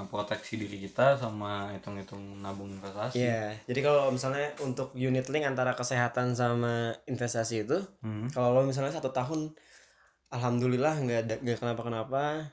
proteksi 0.10 0.58
diri 0.58 0.82
kita 0.82 1.14
sama 1.14 1.70
hitung-hitung 1.72 2.42
nabung 2.42 2.74
investasi 2.74 3.22
Iya, 3.22 3.54
jadi 3.70 3.80
kalau 3.86 4.10
misalnya 4.10 4.50
untuk 4.60 4.98
unit 4.98 5.30
link 5.30 5.46
antara 5.46 5.78
kesehatan 5.78 6.34
sama 6.34 6.98
investasi 7.06 7.56
itu, 7.64 7.78
Hmm. 8.02 8.34
kalau 8.34 8.50
lo 8.52 8.62
misalnya 8.66 8.98
satu 8.98 9.14
tahun, 9.14 9.54
alhamdulillah 10.34 10.98
nggak 10.98 11.22
nggak 11.46 11.58
kenapa-kenapa, 11.62 12.50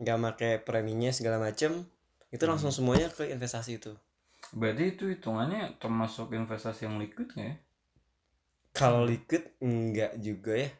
nggak 0.00 0.18
pakai 0.32 0.52
preminya 0.64 1.12
segala 1.12 1.36
macem, 1.36 1.84
itu 2.32 2.40
Hmm. 2.40 2.52
langsung 2.56 2.72
semuanya 2.72 3.12
ke 3.12 3.28
investasi 3.28 3.76
itu. 3.76 3.92
berarti 4.56 4.96
itu 4.96 5.04
hitungannya 5.12 5.76
termasuk 5.76 6.32
investasi 6.32 6.88
yang 6.88 6.96
liquid 6.96 7.28
nggak 7.36 7.48
ya 7.52 7.56
Kalau 8.72 9.02
liquid 9.04 9.44
enggak 9.60 10.16
juga 10.22 10.52
ya. 10.64 10.70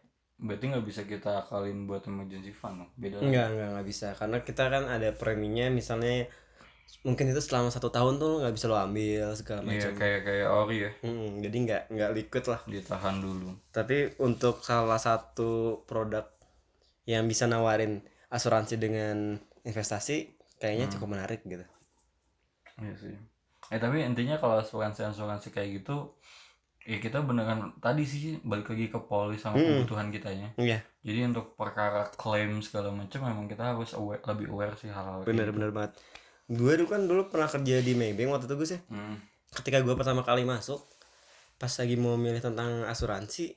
Berarti 0.47 0.65
nggak 0.71 0.87
bisa 0.91 1.03
kita 1.13 1.31
akalin 1.43 1.79
buat 1.89 2.03
emergency 2.11 2.53
fund 2.61 2.77
dong 2.81 2.91
beda 3.03 3.19
lagi. 3.29 3.43
Enggak, 3.43 3.47
enggak, 3.53 3.69
enggak 3.71 3.87
bisa. 3.91 4.09
Karena 4.19 4.39
kita 4.49 4.65
kan 4.75 4.85
ada 4.95 5.09
preminya 5.21 5.67
misalnya 5.79 6.15
mungkin 7.07 7.27
itu 7.33 7.41
selama 7.49 7.71
satu 7.77 7.89
tahun 7.97 8.15
tuh 8.23 8.33
nggak 8.43 8.55
bisa 8.57 8.67
lo 8.73 8.77
ambil 8.87 9.27
segala 9.41 9.63
iya 9.69 9.71
macam. 9.71 9.95
kayak 9.99 10.21
kayak 10.27 10.49
ori 10.59 10.77
ya 10.87 10.91
Hmm, 11.03 11.29
jadi 11.45 11.57
nggak 11.65 11.83
nggak 11.95 12.11
liquid 12.17 12.45
lah. 12.53 12.61
ditahan 12.71 13.17
dulu 13.25 13.51
Tapi 13.77 13.99
untuk 14.29 14.61
salah 14.69 15.01
satu 15.01 15.53
produk 15.89 16.25
yang 17.13 17.25
bisa 17.33 17.45
nawarin 17.53 17.93
asuransi 18.37 18.75
dengan 18.85 19.17
investasi 19.69 20.17
kayaknya 20.61 20.87
Hmm. 20.87 20.93
cukup 20.93 21.09
menarik 21.17 21.41
gitu. 21.53 21.65
iya 22.83 22.95
sih 23.03 23.15
eh 23.73 23.81
tapi 23.85 23.97
intinya 24.09 24.37
kalau 24.43 24.55
asuransi 24.63 25.01
asuransi 25.11 25.49
kayak 25.55 25.69
gitu 25.83 25.93
ya 26.89 26.97
kita 26.97 27.21
beneran 27.21 27.77
tadi 27.77 28.01
sih 28.03 28.41
balik 28.41 28.65
lagi 28.67 28.89
ke 28.89 28.97
polis 28.99 29.39
sama 29.39 29.55
Hmm. 29.55 29.85
kebutuhan 29.85 30.09
kitanya 30.09 30.57
Iya, 30.57 30.81
jadi 31.03 31.29
untuk 31.29 31.53
perkara 31.53 32.09
klaim 32.11 32.59
segala 32.59 32.89
macam 32.89 33.21
memang 33.23 33.45
kita 33.45 33.61
harus 33.69 33.93
aware, 33.93 34.25
lebih 34.25 34.49
aware 34.49 34.73
sih 34.75 34.89
hal-hal 34.89 35.21
bener 35.23 35.47
gitu. 35.47 35.55
bener 35.55 35.71
banget. 35.71 35.93
Gue 36.49 36.73
dulu 36.75 36.89
kan 36.89 37.05
dulu 37.05 37.29
pernah 37.29 37.45
kerja 37.47 37.77
di 37.79 37.93
Maybank 37.93 38.33
waktu 38.33 38.47
itu 38.47 38.57
gue 38.57 38.69
sih. 38.71 38.81
Hmm. 38.89 39.21
Ketika 39.51 39.79
gue 39.79 39.93
pertama 39.93 40.21
kali 40.23 40.43
masuk, 40.43 40.81
pas 41.55 41.69
lagi 41.71 41.95
mau 41.95 42.17
milih 42.17 42.41
tentang 42.41 42.85
asuransi 42.85 43.53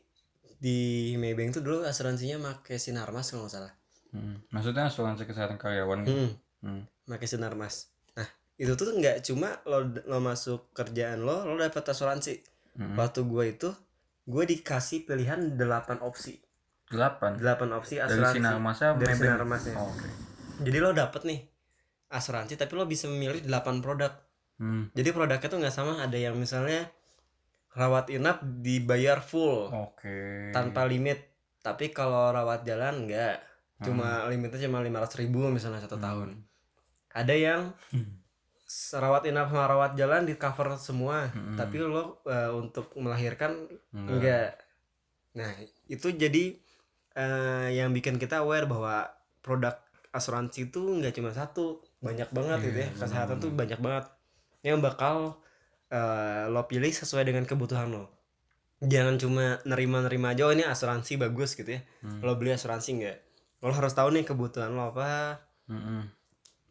di 0.57 0.79
Maybank 1.15 1.55
tuh 1.55 1.63
dulu 1.63 1.77
asuransinya 1.81 2.35
pakai 2.37 2.75
Sinarmas 2.75 3.31
kalau 3.31 3.47
nggak 3.47 3.55
salah. 3.55 3.73
Hmm. 4.11 4.43
maksudnya 4.51 4.85
asuransi 4.85 5.23
kesehatan 5.23 5.55
karyawan 5.55 6.03
gitu 6.03 6.11
Hmm. 6.11 6.31
Hmm. 6.59 6.83
pakai 7.07 7.25
Sinarmas. 7.25 7.87
Nah, 8.11 8.27
itu 8.57 8.75
tuh 8.75 8.91
nggak 8.91 9.23
cuma 9.23 9.55
lo 9.63 9.87
lo 9.87 10.19
masuk 10.19 10.67
kerjaan 10.71 11.23
lo, 11.23 11.47
lo 11.47 11.55
dapat 11.55 11.79
asuransi. 11.87 12.43
Hmm. 12.71 12.95
Waktu 12.95 13.23
gue 13.23 13.43
itu, 13.49 13.69
gue 14.23 14.43
dikasih 14.47 15.03
pilihan 15.03 15.55
8 15.55 15.99
opsi. 15.99 16.39
delapan 16.87 17.35
8 17.35 17.71
opsi 17.71 17.95
dari 17.97 18.11
asuransi. 18.11 18.35
sinar 18.37 18.59
masa 18.59 18.91
Dari? 18.93 19.15
Sinarmasnya. 19.15 19.75
oh, 19.75 19.87
oke 19.87 20.07
Jadi 20.59 20.77
lo 20.77 20.91
dapet 20.91 21.23
nih 21.23 21.39
asuransi, 22.09 22.53
tapi 22.53 22.73
lo 22.73 22.83
bisa 22.83 23.07
memilih 23.07 23.39
8 23.41 23.79
produk. 23.79 24.11
Hmm. 24.55 24.91
Jadi 24.91 25.09
produknya 25.09 25.47
tuh 25.47 25.57
nggak 25.57 25.71
sama. 25.71 25.99
Ada 25.99 26.17
yang 26.21 26.35
misalnya 26.35 26.91
rawat 27.71 28.11
inap 28.11 28.43
dibayar 28.43 29.19
full 29.19 29.67
oke 29.67 30.51
tanpa 30.51 30.83
limit. 30.83 31.31
Tapi 31.59 31.89
kalau 31.89 32.29
rawat 32.29 32.61
jalan 32.61 33.05
nggak. 33.05 33.39
Cuma 33.81 34.27
limitnya 34.27 34.61
cuma 34.61 34.77
500 34.79 35.17
ribu 35.17 35.47
misalnya 35.47 35.79
satu 35.79 35.95
Hmm. 35.95 36.03
tahun. 36.03 36.29
Ada 37.09 37.33
yang 37.33 37.61
Hmm. 38.71 38.99
rawat 38.99 39.23
inap 39.25 39.47
sama 39.47 39.65
rawat 39.65 39.91
jalan 39.93 40.23
di 40.23 40.35
cover 40.35 40.71
semua. 40.75 41.27
Hmm. 41.27 41.55
Tapi 41.55 41.75
lo 41.77 42.23
eh, 42.23 42.51
untuk 42.51 42.91
melahirkan 42.95 43.67
Enggak. 43.91 44.11
enggak. 44.11 44.49
Nah, 45.33 45.51
itu 45.85 46.07
jadi 46.09 46.55
eh, 47.13 47.67
yang 47.73 47.91
bikin 47.91 48.15
kita 48.15 48.39
aware 48.39 48.63
bahwa 48.65 49.11
produk 49.39 49.75
asuransi 50.09 50.67
itu 50.67 50.79
nggak 50.79 51.13
cuma 51.13 51.31
satu, 51.31 51.79
banyak 51.99 52.27
banget 52.29 52.57
Iya, 52.57 52.65
gitu 52.65 52.77
ya. 52.77 52.89
Kesehatan 52.93 53.11
benar-benar. 53.35 53.43
tuh 53.43 53.51
banyak 53.51 53.79
banget 53.79 54.05
yang 54.61 54.79
bakal 54.79 55.15
eh, 55.87 56.43
lo 56.47 56.63
pilih 56.63 56.89
sesuai 56.89 57.23
dengan 57.23 57.43
kebutuhan 57.43 57.89
lo. 57.89 58.07
jangan 58.81 59.13
cuma 59.15 59.45
nerima-nerima 59.61 60.33
aja 60.33 60.41
oh 60.43 60.49
ini 60.49 60.63
asuransi 60.63 61.13
bagus 61.15 61.53
gitu 61.53 61.69
ya 61.69 61.85
Hmm. 62.01 62.17
lo 62.19 62.33
beli 62.33 62.49
asuransi 62.49 62.89
enggak 62.95 63.17
lo 63.59 63.69
harus 63.69 63.93
tahu 63.93 64.09
nih 64.09 64.25
kebutuhan 64.25 64.71
lo 64.71 64.89
apa 64.89 65.37
Mm-mm. 65.69 66.09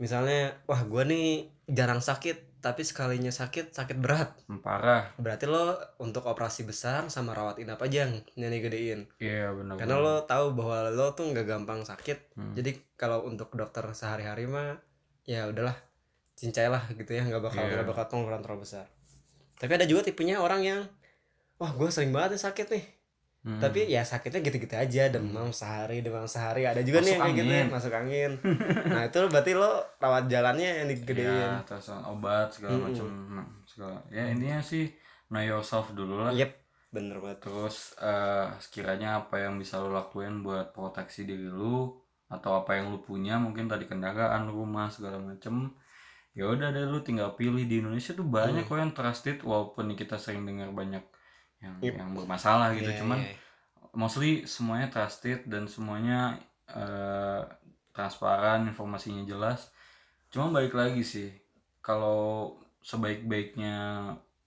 Misalnya 0.01 0.57
wah 0.65 0.81
gua 0.89 1.05
nih 1.05 1.53
jarang 1.69 2.01
sakit 2.01 2.51
tapi 2.61 2.85
sekalinya 2.85 3.33
sakit 3.33 3.73
sakit 3.73 3.97
berat. 3.97 4.37
Parah. 4.61 5.17
Berarti 5.17 5.49
lo 5.49 5.77
untuk 5.97 6.29
operasi 6.29 6.69
besar 6.69 7.09
sama 7.09 7.33
rawat 7.33 7.57
inap 7.57 7.81
aja 7.81 8.05
yang 8.05 8.21
yang 8.37 8.53
gedein. 8.53 9.09
Iya 9.17 9.53
benar 9.57 9.81
karena 9.81 9.97
lo 9.97 10.15
tahu 10.29 10.53
bahwa 10.53 10.93
lo 10.93 11.17
tuh 11.17 11.33
nggak 11.33 11.47
gampang 11.49 11.85
sakit. 11.85 12.37
Hmm. 12.37 12.53
jadi 12.53 12.77
kalau 13.01 13.25
untuk 13.25 13.53
dokter 13.57 13.85
sehari-hari 13.97 14.45
mah 14.45 14.77
ya 15.25 15.49
udahlah 15.49 15.77
cincai 16.37 16.69
lah 16.69 16.85
gitu 16.93 17.13
ya 17.13 17.25
nggak 17.25 17.41
bakal 17.41 17.65
Iya. 17.65 17.81
nggak 17.81 17.89
bakal 17.89 18.05
pengeluaran 18.13 18.41
terlalu 18.45 18.65
besar. 18.69 18.85
Tapi 19.57 19.73
ada 19.77 19.85
juga 19.89 20.05
tipenya 20.05 20.41
orang 20.41 20.61
yang 20.61 20.81
wah 21.57 21.73
gue 21.73 21.89
sering 21.89 22.13
banget 22.13 22.37
nih 22.37 22.43
sakit 22.45 22.67
nih 22.73 22.85
Hmm. 23.41 23.57
tapi 23.57 23.89
ya 23.89 24.05
sakitnya 24.05 24.45
gitu-gitu 24.45 24.77
aja 24.77 25.09
demam 25.09 25.49
sehari 25.49 26.05
demam 26.05 26.29
sehari. 26.29 26.69
Ada 26.69 26.85
juga 26.85 27.01
nih 27.01 27.17
Masuk 27.17 27.17
yang 27.17 27.25
kayak 27.25 27.39
gitu 27.41 27.53
ya, 27.57 27.65
masuk 27.73 27.93
angin. 27.97 28.33
Nah 28.93 29.03
itu 29.09 29.21
berarti 29.33 29.53
lo 29.57 29.73
rawat 29.97 30.25
jalannya 30.29 30.69
yang 30.85 30.89
digedein. 30.93 31.33
Ya 31.41 31.65
terus 31.65 31.89
obat 31.89 32.53
segala 32.53 32.77
Mm-mm. 32.77 32.85
macam 32.93 33.07
nah, 33.33 33.49
segala. 33.65 33.97
Ya 34.13 34.29
intinya 34.29 34.61
sih 34.61 34.93
know 35.33 35.41
yourself 35.41 35.89
dulu 35.97 36.21
lah. 36.21 36.37
Yep 36.37 36.53
bener 36.93 37.17
banget. 37.25 37.49
Terus 37.49 37.97
eh, 37.97 38.47
sekiranya 38.61 39.25
apa 39.25 39.41
yang 39.41 39.57
bisa 39.57 39.81
lo 39.81 39.89
lakuin 39.89 40.45
buat 40.45 40.77
proteksi 40.77 41.25
diri 41.25 41.49
lu 41.49 41.97
atau 42.29 42.61
apa 42.61 42.77
yang 42.77 42.93
lu 42.93 43.01
punya 43.01 43.41
mungkin 43.41 43.73
tadi 43.73 43.89
kendaraan 43.89 44.53
rumah 44.53 44.93
segala 44.93 45.17
macem 45.17 45.73
ya 46.37 46.45
udah 46.47 46.77
deh 46.77 46.85
lu 46.85 47.01
tinggal 47.01 47.33
pilih. 47.41 47.65
Di 47.65 47.81
Indonesia 47.81 48.13
tuh 48.13 48.29
banyak 48.29 48.69
kok 48.69 48.77
yang 48.77 48.93
trusted 48.93 49.41
walaupun 49.49 49.89
nih 49.89 50.05
kita 50.05 50.21
sering 50.21 50.45
dengar 50.45 50.69
banyak 50.77 51.01
yang 51.61 51.77
Yep. 51.81 51.95
yang 52.01 52.11
bermasalah 52.17 52.73
gitu. 52.77 52.91
Iya, 52.91 52.99
cuman 53.05 53.19
iya. 53.21 53.35
mostly 53.93 54.45
semuanya 54.45 54.89
trusted 54.89 55.45
dan 55.47 55.69
semuanya 55.69 56.41
eh, 56.71 57.43
transparan 57.91 58.65
informasinya 58.67 59.27
jelas. 59.27 59.69
Cuma 60.31 60.49
balik 60.51 60.73
lagi 60.73 61.03
sih 61.03 61.29
kalau 61.83 62.55
sebaik-baiknya 62.81 63.77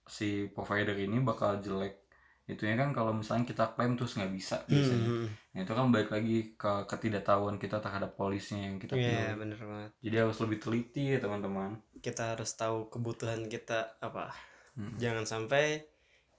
si 0.04 0.48
provider 0.50 0.96
ini 0.96 1.22
bakal 1.22 1.60
jelek 1.60 2.02
itu 2.44 2.68
ya 2.68 2.76
kan 2.76 2.92
kalau 2.92 3.16
misalnya 3.16 3.48
kita 3.48 3.72
klaim 3.72 3.96
terus 3.96 4.20
nggak 4.20 4.32
bisa 4.36 4.60
biasanya. 4.68 5.32
Nah, 5.56 5.60
itu 5.64 5.72
kan 5.72 5.88
balik 5.88 6.12
lagi 6.12 6.52
ke 6.52 6.72
ketidaktahuan 6.84 7.56
kita 7.56 7.80
terhadap 7.80 8.20
polisnya 8.20 8.68
yang 8.68 8.76
kita 8.76 9.00
iya 9.00 9.32
pilih. 9.32 9.48
bener 9.48 9.60
banget. 9.64 9.90
Jadi 10.04 10.16
harus 10.20 10.38
lebih 10.44 10.58
teliti 10.60 11.16
ya 11.16 11.18
teman-teman. 11.24 11.80
Kita 12.04 12.36
harus 12.36 12.52
tahu 12.52 12.92
kebutuhan 12.92 13.48
kita 13.48 13.96
apa. 14.00 14.28
Hmm. 14.74 14.90
jangan 14.98 15.22
sampai 15.22 15.86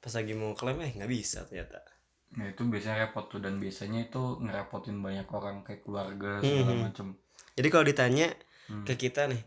pas 0.06 0.14
lagi 0.14 0.38
mau 0.38 0.54
klaim 0.54 0.78
eh 0.80 0.94
nggak 0.94 1.10
bisa 1.10 1.42
ternyata 1.50 1.82
Nah 2.36 2.52
itu 2.52 2.62
biasanya 2.62 3.08
repot 3.08 3.26
tuh 3.26 3.40
dan 3.40 3.58
biasanya 3.58 4.06
itu 4.06 4.22
ngerepotin 4.44 5.00
banyak 5.00 5.26
orang 5.32 5.64
kayak 5.64 5.82
keluarga 5.82 6.44
segala 6.44 6.68
Mhm. 6.70 6.82
macem. 6.84 7.08
jadi 7.58 7.68
kalau 7.68 7.86
ditanya 7.86 8.28
Hmm. 8.70 8.86
ke 8.86 8.94
kita 8.94 9.26
nih 9.26 9.42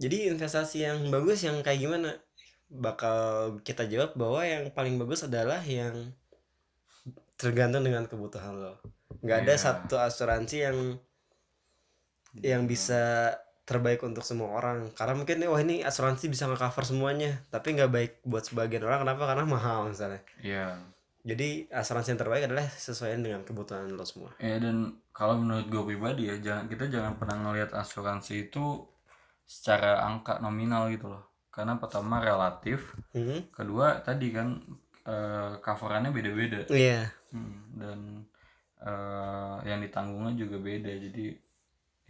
jadi 0.00 0.32
investasi 0.32 0.78
yang 0.80 0.98
bagus 1.08 1.44
yang 1.44 1.60
kayak 1.60 1.78
gimana 1.78 2.18
bakal 2.66 3.18
kita 3.60 3.84
jawab 3.84 4.14
bahwa 4.14 4.42
yang 4.42 4.70
paling 4.70 4.96
bagus 4.96 5.22
adalah 5.22 5.60
yang 5.60 6.14
tergantung 7.34 7.82
dengan 7.84 8.06
kebutuhan 8.06 8.54
lo 8.54 8.74
nggak 9.20 9.38
ada 9.44 9.54
Iya. 9.54 9.60
satu 9.60 9.94
asuransi 9.98 10.56
yang 10.62 10.78
yang 12.40 12.62
bisa 12.64 13.34
terbaik 13.70 14.02
untuk 14.02 14.20
semua 14.20 14.50
orang. 14.52 14.90
Karena 14.92 15.14
mungkin 15.14 15.38
wah 15.46 15.58
ini 15.58 15.80
asuransi 15.80 16.26
bisa 16.26 16.44
nge-cover 16.44 16.82
semuanya. 16.82 17.38
Tapi 17.48 17.72
nggak 17.72 17.88
baik 17.88 18.12
buat 18.22 18.42
sebagian 18.42 18.82
orang. 18.82 19.00
Kenapa? 19.00 19.22
Karena 19.24 19.44
mahal 19.46 19.88
misalnya. 19.88 20.20
Iya. 20.42 20.74
jadi 21.20 21.68
asuransi 21.70 22.16
yang 22.16 22.20
terbaik 22.20 22.48
adalah 22.48 22.64
sesuai 22.66 23.12
dengan 23.14 23.44
kebutuhan 23.44 23.92
lo 23.92 24.02
semua. 24.02 24.32
Ya 24.40 24.56
dan 24.56 24.96
kalau 25.12 25.36
menurut 25.36 25.68
gue 25.68 25.82
pribadi 25.86 26.26
ya 26.26 26.40
jangan 26.40 26.64
kita 26.64 26.88
jangan 26.88 27.12
pernah 27.14 27.36
ngelihat 27.44 27.76
asuransi 27.76 28.48
itu 28.48 28.88
secara 29.44 30.00
angka 30.00 30.40
nominal 30.40 30.88
gitu 30.88 31.12
loh. 31.12 31.28
Karena 31.52 31.76
pertama 31.76 32.24
relatif, 32.24 32.96
Mhm. 33.12 33.52
kedua 33.52 34.00
tadi 34.00 34.32
kan 34.32 34.64
eh, 35.00 35.52
coverannya 35.60 36.08
beda-beda. 36.08 36.64
iya. 36.72 37.08
Hmm, 37.32 37.68
dan 37.74 37.98
eh, 38.80 39.56
yang 39.66 39.80
ditanggungnya 39.80 40.32
juga 40.38 40.56
beda. 40.56 40.88
Jadi 40.88 41.36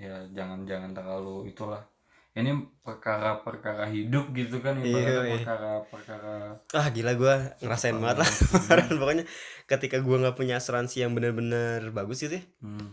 ya 0.00 0.16
jangan 0.32 0.64
jangan 0.64 0.90
terlalu 0.96 1.52
itulah. 1.52 1.84
Ini 2.30 2.54
perkara-perkara 2.86 3.90
hidup 3.90 4.30
gitu 4.32 4.62
kan 4.62 4.78
Iya, 4.78 4.86
ibaratnya 4.86 5.18
iya. 5.26 5.34
perkara-perkara 5.42 6.34
ah 6.78 6.86
gila 6.94 7.12
gue 7.18 7.34
ngerasain 7.58 7.98
banget 7.98 8.22
lah. 8.22 8.30
kemarin 8.54 8.90
pokoknya 9.02 9.24
ketika 9.66 9.96
gue 9.98 10.16
nggak 10.22 10.36
punya 10.38 10.62
asuransi 10.62 11.02
yang 11.02 11.12
benar-benar 11.12 11.90
bagus 11.90 12.22
gitu 12.22 12.38
ya, 12.38 12.44
hmm, 12.62 12.86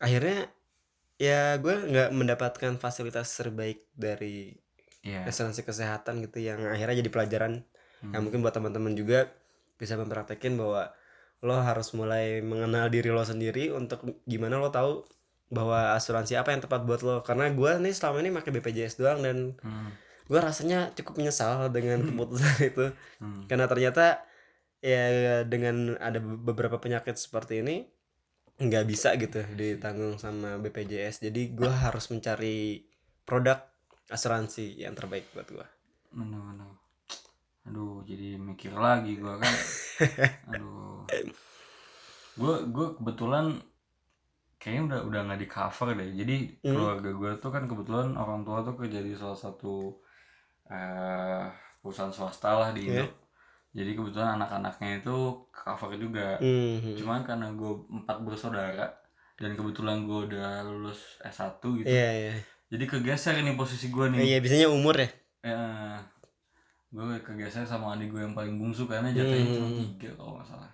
akhirnya 0.00 0.48
ya 1.20 1.60
gue 1.60 1.76
nggak 1.76 2.08
mendapatkan 2.16 2.72
fasilitas 2.80 3.36
terbaik 3.36 3.84
dari 3.94 4.56
iya. 5.04 5.28
asuransi 5.28 5.60
kesehatan 5.62 6.24
gitu 6.24 6.40
yang 6.40 6.64
akhirnya 6.64 7.04
jadi 7.04 7.10
pelajaran. 7.12 7.52
Hmm. 8.00 8.12
yang 8.16 8.22
mungkin 8.28 8.40
buat 8.44 8.52
teman-teman 8.52 8.92
juga 8.96 9.32
bisa 9.80 9.96
mempraktekin 9.96 10.56
bahwa 10.60 10.92
lo 11.44 11.56
harus 11.60 11.92
mulai 11.92 12.40
mengenal 12.40 12.88
diri 12.88 13.12
lo 13.12 13.24
sendiri 13.24 13.68
untuk 13.72 14.24
gimana 14.24 14.56
lo 14.56 14.72
tahu 14.72 15.04
bahwa 15.48 15.92
asuransi 15.94 16.36
apa 16.36 16.52
yang 16.52 16.62
tepat 16.62 16.84
buat 16.84 17.00
lo. 17.00 17.20
Karena 17.20 17.50
gue 17.50 17.70
nih 17.80 17.92
selama 17.92 18.20
ini 18.24 18.30
pakai 18.32 18.50
BPJS 18.54 18.96
doang 18.96 19.20
dan 19.20 19.56
Hmm, 19.60 19.90
gue 20.24 20.40
rasanya 20.40 20.90
cukup 20.96 21.20
menyesal 21.20 21.68
dengan 21.68 22.00
keputusan 22.02 22.56
itu. 22.72 22.86
Hmm. 23.20 23.44
karena 23.44 23.68
ternyata 23.68 24.24
ya 24.80 25.04
dengan 25.44 25.96
ada 25.96 26.16
beberapa 26.20 26.76
penyakit 26.76 27.16
seperti 27.16 27.60
ini 27.64 27.88
nggak 28.54 28.84
bisa 28.84 29.16
gitu 29.16 29.40
ditanggung 29.52 30.16
sama 30.16 30.60
BPJS 30.60 31.24
jadi 31.24 31.42
gue 31.52 31.66
harus 31.68 32.06
mencari 32.08 32.84
produk 33.24 33.58
asuransi 34.06 34.76
yang 34.78 34.92
terbaik 34.92 35.26
buat 35.32 35.48
gue 35.48 35.66
Bener, 36.12 36.38
bener. 36.38 36.70
aduh 37.64 38.04
jadi 38.04 38.36
mikir 38.36 38.70
lagi 38.70 39.16
gua 39.16 39.40
kan. 39.40 39.54
Aduh. 40.52 41.02
Gue 42.34 42.54
gue 42.66 42.86
kebetulan 42.94 43.58
kayaknya 44.64 44.82
udah 44.88 45.00
udah 45.04 45.20
nggak 45.22 45.40
di 45.40 45.46
cover 45.46 45.88
deh. 45.92 46.10
Jadi 46.16 46.36
Hmm. 46.58 46.72
keluarga 46.72 47.10
gue 47.12 47.30
tuh 47.36 47.50
kan 47.52 47.64
kebetulan 47.64 48.16
orang 48.16 48.40
tua 48.42 48.64
tuh 48.64 48.74
kerja 48.74 48.98
di 48.98 49.12
salah 49.12 49.36
satu 49.36 50.00
eh 50.66 51.44
perusahaan 51.78 52.08
swasta 52.08 52.50
lah 52.50 52.70
di 52.72 52.88
Indo. 52.88 53.04
Iya. 53.04 53.08
jadi 53.74 53.90
kebetulan 53.92 54.38
anak-anaknya 54.38 55.02
itu 55.02 55.16
cover 55.50 55.90
juga. 55.94 56.38
Mhm. 56.38 56.94
cuman 56.94 57.20
karena 57.20 57.50
gue 57.50 57.72
empat 57.92 58.22
bersaudara 58.22 58.86
dan 59.34 59.52
kebetulan 59.52 60.06
gue 60.06 60.30
udah 60.30 60.62
lulus 60.64 61.18
S1 61.20 61.58
gitu. 61.76 61.84
Iya 61.84 62.08
iya. 62.14 62.34
Jadi 62.70 62.84
kegeser 62.88 63.34
ini 63.36 63.52
posisi 63.52 63.90
gue 63.90 64.06
nih. 64.08 64.18
Iya 64.24 64.38
biasanya 64.38 64.68
umur 64.70 64.94
ya? 64.96 65.08
Ya 65.42 65.60
gue 66.88 67.04
kegeser 67.20 67.66
sama 67.66 67.92
adik 67.92 68.08
gue 68.08 68.22
yang 68.22 68.32
paling 68.32 68.54
bungsu 68.54 68.86
karena 68.86 69.10
jatuhnya 69.10 69.44
cuma 69.52 69.68
Hmm. 69.68 69.78
tiga 69.92 70.10
kalau 70.14 70.32
nggak 70.38 70.46
salah. 70.46 70.70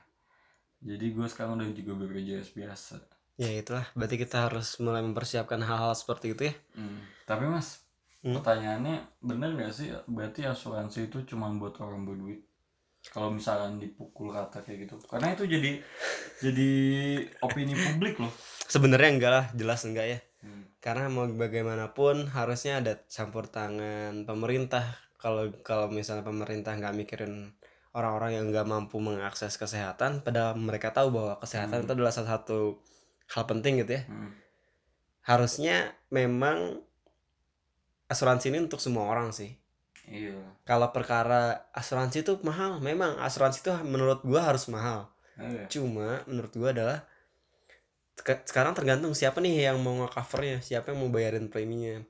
Jadi 0.78 1.06
gue 1.10 1.26
sekarang 1.26 1.56
udah 1.56 1.68
juga 1.72 1.92
BPJS 1.96 2.52
biasa 2.52 2.94
ya 3.40 3.48
itulah. 3.56 3.86
Berarti 3.96 4.16
kita 4.20 4.36
harus 4.46 4.76
mulai 4.78 5.00
mempersiapkan 5.00 5.60
hal-hal 5.64 5.96
seperti 5.96 6.36
itu 6.36 6.42
ya? 6.52 6.54
Hmm. 6.76 7.00
tapi 7.24 7.46
mas 7.46 7.80
Hmm. 8.20 8.36
pertanyaannya 8.36 8.96
bener 9.24 9.56
gak 9.56 9.72
sih? 9.72 9.88
Berarti 10.04 10.44
asuransi 10.44 11.08
itu 11.08 11.24
cuma 11.24 11.48
buat 11.56 11.72
orang 11.80 12.04
berduit? 12.04 12.44
Kalau 13.00 13.32
misalkan 13.32 13.80
dipukul 13.80 14.28
rata 14.28 14.60
kayak 14.60 14.84
gitu. 14.84 15.00
Karena 15.08 15.32
itu 15.32 15.48
jadi 15.48 15.80
jadi 16.44 16.70
opini 17.40 17.72
publik 17.72 18.20
loh. 18.20 18.28
Sebenarnya 18.68 19.08
enggak 19.08 19.32
lah. 19.32 19.46
Jelas 19.56 19.80
enggak 19.88 20.06
ya. 20.06 20.20
Hmm. 20.40 20.64
karena 20.80 21.12
mau 21.12 21.28
bagaimanapun 21.28 22.32
harusnya 22.32 22.80
ada 22.80 22.96
campur 23.08 23.44
tangan 23.48 24.24
pemerintah. 24.24 24.84
Kalau 25.20 25.52
kalau 25.60 25.92
misalnya 25.92 26.24
pemerintah 26.24 26.72
nggak 26.80 26.96
mikirin 26.96 27.52
orang-orang 27.92 28.40
yang 28.40 28.44
nggak 28.48 28.64
mampu 28.64 28.96
mengakses 29.04 29.60
kesehatan 29.60 30.24
padahal 30.24 30.56
mereka 30.56 30.92
tahu 30.96 31.12
bahwa 31.12 31.36
kesehatan 31.40 31.84
Hmm. 31.84 31.86
itu 31.88 31.92
adalah 31.92 32.12
salah 32.12 32.40
satu 32.40 32.80
hal 33.30 33.44
penting 33.46 33.80
gitu 33.80 33.92
ya 33.98 34.02
Hmm. 34.06 34.32
harusnya 35.22 35.76
memang 36.10 36.82
asuransi 38.10 38.50
ini 38.50 38.58
untuk 38.66 38.82
semua 38.82 39.06
orang 39.06 39.30
sih 39.30 39.54
iya 40.10 40.34
kalau 40.66 40.90
perkara 40.90 41.70
asuransi 41.70 42.26
itu 42.26 42.32
mahal 42.42 42.82
memang 42.82 43.14
asuransi 43.22 43.58
itu 43.62 43.70
menurut 43.86 44.20
gua 44.26 44.50
harus 44.50 44.66
mahal 44.66 45.06
Iya. 45.40 45.64
cuma 45.72 46.20
menurut 46.28 46.52
gua 46.52 46.70
adalah 46.74 46.98
sekarang 48.20 48.76
tergantung 48.76 49.16
siapa 49.16 49.40
nih 49.40 49.72
yang 49.72 49.80
mau 49.80 49.96
nge-covernya 50.04 50.60
siapa 50.60 50.92
yang 50.92 51.00
mau 51.00 51.08
bayarin 51.08 51.48
preminya 51.48 52.04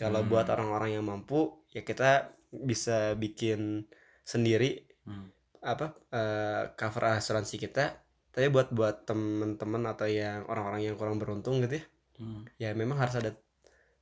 kalau 0.00 0.24
Hmm. 0.24 0.30
buat 0.32 0.46
orang-orang 0.48 0.96
yang 0.96 1.04
mampu 1.04 1.60
ya 1.74 1.84
kita 1.84 2.32
bisa 2.50 3.12
bikin 3.18 3.84
sendiri 4.24 4.86
Hmm. 5.04 5.28
apa 5.60 5.92
eh, 6.14 6.62
cover 6.78 7.20
asuransi 7.20 7.60
kita 7.60 8.00
tapi 8.34 8.46
buat 8.54 8.68
buat 8.78 8.96
temen-temen 9.08 9.82
atau 9.92 10.06
yang 10.20 10.40
orang-orang 10.50 10.82
yang 10.86 10.96
kurang 11.00 11.16
beruntung 11.22 11.56
gitu 11.64 11.74
ya 11.80 11.84
Hmm. 12.18 12.44
ya 12.62 12.70
memang 12.80 12.98
harus 13.02 13.16
ada 13.20 13.32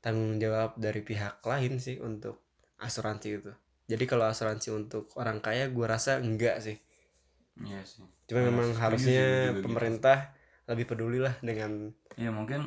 tanggung 0.04 0.36
jawab 0.42 0.70
dari 0.84 1.00
pihak 1.08 1.42
lain 1.50 1.74
sih 1.86 1.96
untuk 2.08 2.36
asuransi 2.86 3.28
itu 3.40 3.52
jadi 3.90 4.04
kalau 4.10 4.26
asuransi 4.32 4.68
untuk 4.80 5.04
orang 5.20 5.38
kaya 5.46 5.64
gua 5.76 5.86
rasa 5.98 6.12
enggak 6.22 6.56
sih 6.66 6.76
iya 7.66 7.80
sih 7.90 8.06
cuma 8.28 8.40
Nah, 8.40 8.48
memang 8.50 8.68
harusnya 8.82 9.24
gitu. 9.56 9.60
pemerintah 9.64 10.18
lebih 10.68 10.84
peduli 10.90 11.18
lah 11.26 11.34
dengan 11.48 11.90
Iya 12.20 12.30
mungkin 12.38 12.60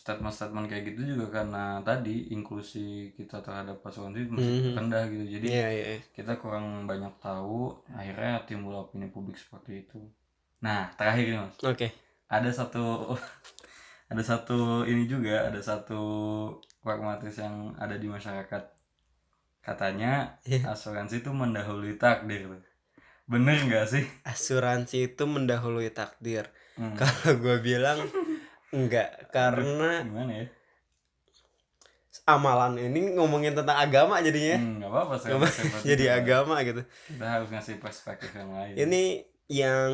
statement-statement 0.00 0.66
kayak 0.70 0.84
gitu 0.94 1.00
juga 1.16 1.26
karena 1.36 1.64
tadi 1.88 2.14
inklusi 2.36 3.10
kita 3.18 3.36
terhadap 3.46 3.76
asuransi 3.88 4.20
masih 4.36 4.54
Mhm. 4.54 4.76
rendah 4.78 5.02
gitu 5.12 5.24
jadi 5.34 5.48
iya 5.50 5.66
iya 5.76 5.84
iya. 5.98 6.00
kita 6.16 6.32
kurang 6.42 6.66
banyak 6.90 7.14
tahu 7.26 7.60
akhirnya 8.00 8.32
timbul 8.48 8.74
opini 8.82 9.06
publik 9.14 9.36
seperti 9.44 9.72
itu 9.82 9.98
nah 10.60 10.92
terakhir 10.96 11.24
nih 11.32 11.38
mas. 11.40 11.56
Oke. 11.64 11.88
Ada 12.28 12.50
satu 12.52 13.16
ada 14.12 14.22
satu 14.22 14.84
ini 14.84 15.08
juga 15.08 15.48
ada 15.48 15.60
satu 15.60 16.02
pragmatis 16.84 17.36
yang 17.40 17.76
ada 17.80 17.96
di 17.96 18.08
masyarakat. 18.08 18.62
Katanya 19.60 20.40
Iya. 20.48 20.72
asuransi 20.72 21.20
itu 21.20 21.30
mendahului 21.32 22.00
takdir. 22.00 22.48
Bener 23.28 23.56
nggak 23.68 23.86
sih? 23.88 24.04
Asuransi 24.24 25.12
itu 25.12 25.22
mendahului 25.28 25.92
takdir. 25.92 26.48
Hmm. 26.80 26.96
kalau 26.96 27.36
gue 27.36 27.56
bilang 27.60 28.00
enggak 28.72 29.28
karena 29.34 30.00
gimana 30.00 30.32
ya? 30.32 30.46
amalan 32.26 32.78
ini 32.78 33.14
ngomongin 33.18 33.54
tentang 33.54 33.78
agama 33.78 34.22
jadinya. 34.22 34.58
Hmm, 34.58 34.78
apa-apa 34.86 35.18
jadi 35.82 36.22
agama 36.22 36.62
gitu. 36.62 36.82
Kita 37.10 37.26
harus 37.26 37.48
ngasih 37.50 37.78
perspektif 37.82 38.30
yang 38.34 38.50
lain. 38.54 38.74
Ini 38.78 39.02
yang 39.50 39.90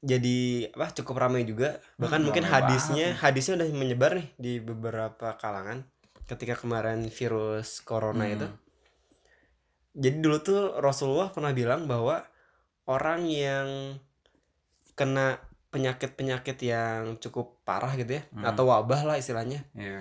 jadi 0.00 0.38
apa 0.72 0.94
cukup 0.94 1.18
ramai 1.18 1.42
juga 1.42 1.76
bahkan 1.98 2.22
Hmm, 2.22 2.30
mungkin 2.30 2.46
hadisnya 2.46 3.12
banget. 3.12 3.20
hadisnya 3.20 3.54
udah 3.58 3.68
menyebar 3.74 4.12
nih 4.16 4.28
di 4.38 4.52
beberapa 4.56 5.36
kalangan 5.36 5.84
ketika 6.24 6.54
kemarin 6.56 7.04
virus 7.06 7.82
corona 7.82 8.24
Hmm. 8.24 8.34
itu 8.34 8.48
jadi 9.92 10.16
dulu 10.16 10.38
tuh 10.40 10.60
Rasulullah 10.78 11.28
pernah 11.28 11.50
bilang 11.50 11.84
bahwa 11.84 12.22
orang 12.86 13.26
yang 13.26 13.98
kena 14.94 15.42
penyakit-penyakit 15.70 16.58
yang 16.62 17.18
cukup 17.18 17.58
parah 17.62 17.92
gitu 17.94 18.16
ya 18.16 18.22
Hmm. 18.30 18.46
atau 18.46 18.66
wabah 18.66 19.04
lah 19.04 19.16
istilahnya 19.16 19.66
Iya. 19.72 20.00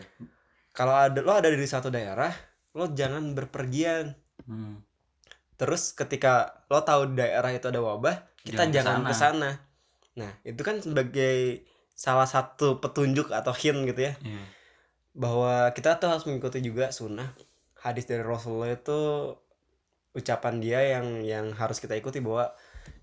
kalau 0.72 0.96
ada 0.96 1.20
lo 1.20 1.34
ada 1.34 1.50
di 1.50 1.66
satu 1.66 1.90
daerah 1.90 2.32
lo 2.72 2.90
jangan 2.90 3.34
berpergian 3.34 4.14
Hmm. 4.46 4.80
terus 5.56 5.92
ketika 5.92 6.64
lo 6.68 6.80
tahu 6.80 7.12
daerah 7.12 7.52
itu 7.52 7.68
ada 7.68 7.82
wabah 7.82 8.16
kita 8.50 8.66
Jangan 8.66 8.74
jangan 8.74 9.02
ke 9.04 9.14
sana. 9.14 9.50
nah 10.16 10.32
itu 10.44 10.60
kan 10.60 10.76
sebagai 10.78 11.64
salah 11.94 12.26
satu 12.26 12.80
petunjuk 12.80 13.30
atau 13.30 13.54
hint 13.54 13.86
gitu 13.86 14.02
ya. 14.04 14.14
Iya. 14.20 14.44
bahwa 15.12 15.54
kita 15.72 15.98
tuh 15.98 16.08
harus 16.08 16.24
mengikuti 16.24 16.60
juga 16.60 16.90
sunnah 16.90 17.30
hadis 17.78 18.06
dari 18.06 18.22
Rasulullah 18.22 18.72
itu 18.72 19.34
ucapan 20.12 20.58
dia 20.58 20.80
yang 20.90 21.22
yang 21.22 21.46
harus 21.54 21.78
kita 21.78 21.94
ikuti 21.94 22.20
bahwa 22.20 22.52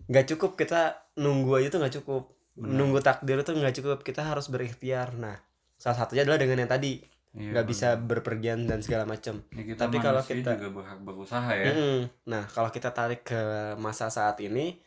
nggak 0.07 0.27
cukup 0.29 0.55
kita 0.55 0.81
nunggu 1.17 1.51
aja 1.57 1.69
tuh 1.69 1.81
nggak 1.81 1.97
cukup. 2.03 2.25
Benar. 2.57 2.73
nunggu 2.73 2.99
takdir 3.01 3.37
itu 3.37 3.53
nggak 3.53 3.75
cukup. 3.75 3.99
Kita 4.01 4.25
harus 4.25 4.49
berikhtiar. 4.49 5.13
Nah 5.15 5.37
salah 5.77 5.99
satunya 5.99 6.25
adalah 6.25 6.37
dengan 6.37 6.59
yang 6.59 6.71
tadi. 6.71 7.05
Iya, 7.37 7.53
nggak 7.53 7.67
bisa 7.69 7.89
benar. 7.95 8.09
berpergian 8.17 8.65
dan 8.65 8.81
segala 8.81 9.05
macam 9.05 9.45
Ya, 9.53 9.77
Tapi 9.77 9.97
kalau 9.99 10.25
kita- 10.25 10.57
juga 10.57 10.73
berhak 10.73 11.01
berusaha 11.01 11.53
ya. 11.53 11.69
Mm-mm. 11.69 11.99
Nah, 12.25 12.49
kalau 12.49 12.73
kita 12.73 12.89
tarik 12.91 13.29
ke 13.29 13.37
masa 13.77 14.09
saat 14.09 14.41
ini, 14.41 14.81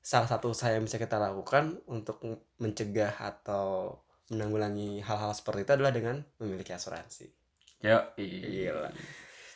salah 0.00 0.26
satu 0.26 0.50
usaha 0.50 0.72
yang 0.72 0.82
bisa 0.82 0.96
kita 0.96 1.16
lakukan 1.16 1.78
untuk 1.86 2.20
mencegah 2.56 3.12
atau 3.16 4.00
menanggulangi 4.28 5.02
hal-hal 5.02 5.32
seperti 5.32 5.64
itu 5.64 5.72
adalah 5.76 5.92
dengan 5.92 6.16
memiliki 6.38 6.72
asuransi. 6.72 7.28
ya 7.80 8.12
Gila. 8.16 8.92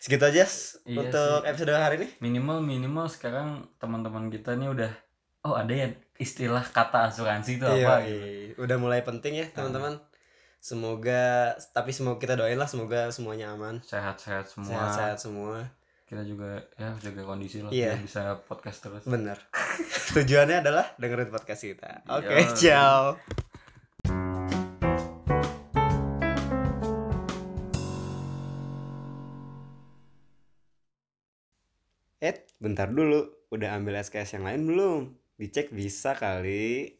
Segitu 0.00 0.24
aja 0.24 0.44
Iya 0.84 1.00
untuk 1.00 1.40
sih. 1.40 1.48
episode 1.48 1.72
hari 1.72 1.96
ini. 1.96 2.08
minimal 2.20 2.60
minimal 2.60 3.06
sekarang 3.08 3.68
teman-teman 3.78 4.28
kita 4.28 4.52
nih 4.54 4.68
udah 4.68 4.92
oh 5.42 5.56
ada 5.56 5.72
ya 5.72 5.88
istilah 6.16 6.60
kata 6.60 7.08
asuransi 7.08 7.56
itu 7.56 7.64
apa 7.64 7.74
Iya, 7.74 7.94
gitu 8.04 8.24
iya. 8.24 8.54
udah 8.60 8.76
mulai 8.76 9.00
penting 9.00 9.40
ya, 9.40 9.46
teman-teman. 9.50 9.96
Semoga 10.58 11.52
tapi 11.72 11.92
semoga 11.92 12.16
kita 12.16 12.34
doain 12.34 12.56
lah 12.56 12.64
semoga 12.64 13.12
semuanya 13.12 13.52
aman, 13.52 13.84
sehat-sehat 13.84 14.48
semua 14.48 14.72
sehat-sehat 14.72 15.18
semua. 15.20 15.56
Kita 16.14 16.30
juga 16.30 16.62
ya 16.78 16.94
jaga 17.02 17.26
kondisi 17.26 17.58
lah 17.58 17.74
biar 17.74 17.98
bisa 17.98 18.38
podcast 18.46 18.86
terus 18.86 19.02
Bener. 19.02 19.34
Tujuannya 20.14 20.62
adalah 20.62 20.86
dengerin 20.94 21.26
podcast 21.26 21.66
kita. 21.66 22.06
Oke, 22.06 22.30
Iya. 22.38 22.54
ciao. 22.54 23.02
Eh, 32.22 32.46
bentar 32.62 32.94
dulu. 32.94 33.50
Udah 33.50 33.74
ambil 33.74 33.98
SKS 33.98 34.38
yang 34.38 34.46
lain 34.46 34.62
belum? 34.70 35.02
Dicek 35.34 35.74
bisa 35.74 36.14
kali. 36.14 36.94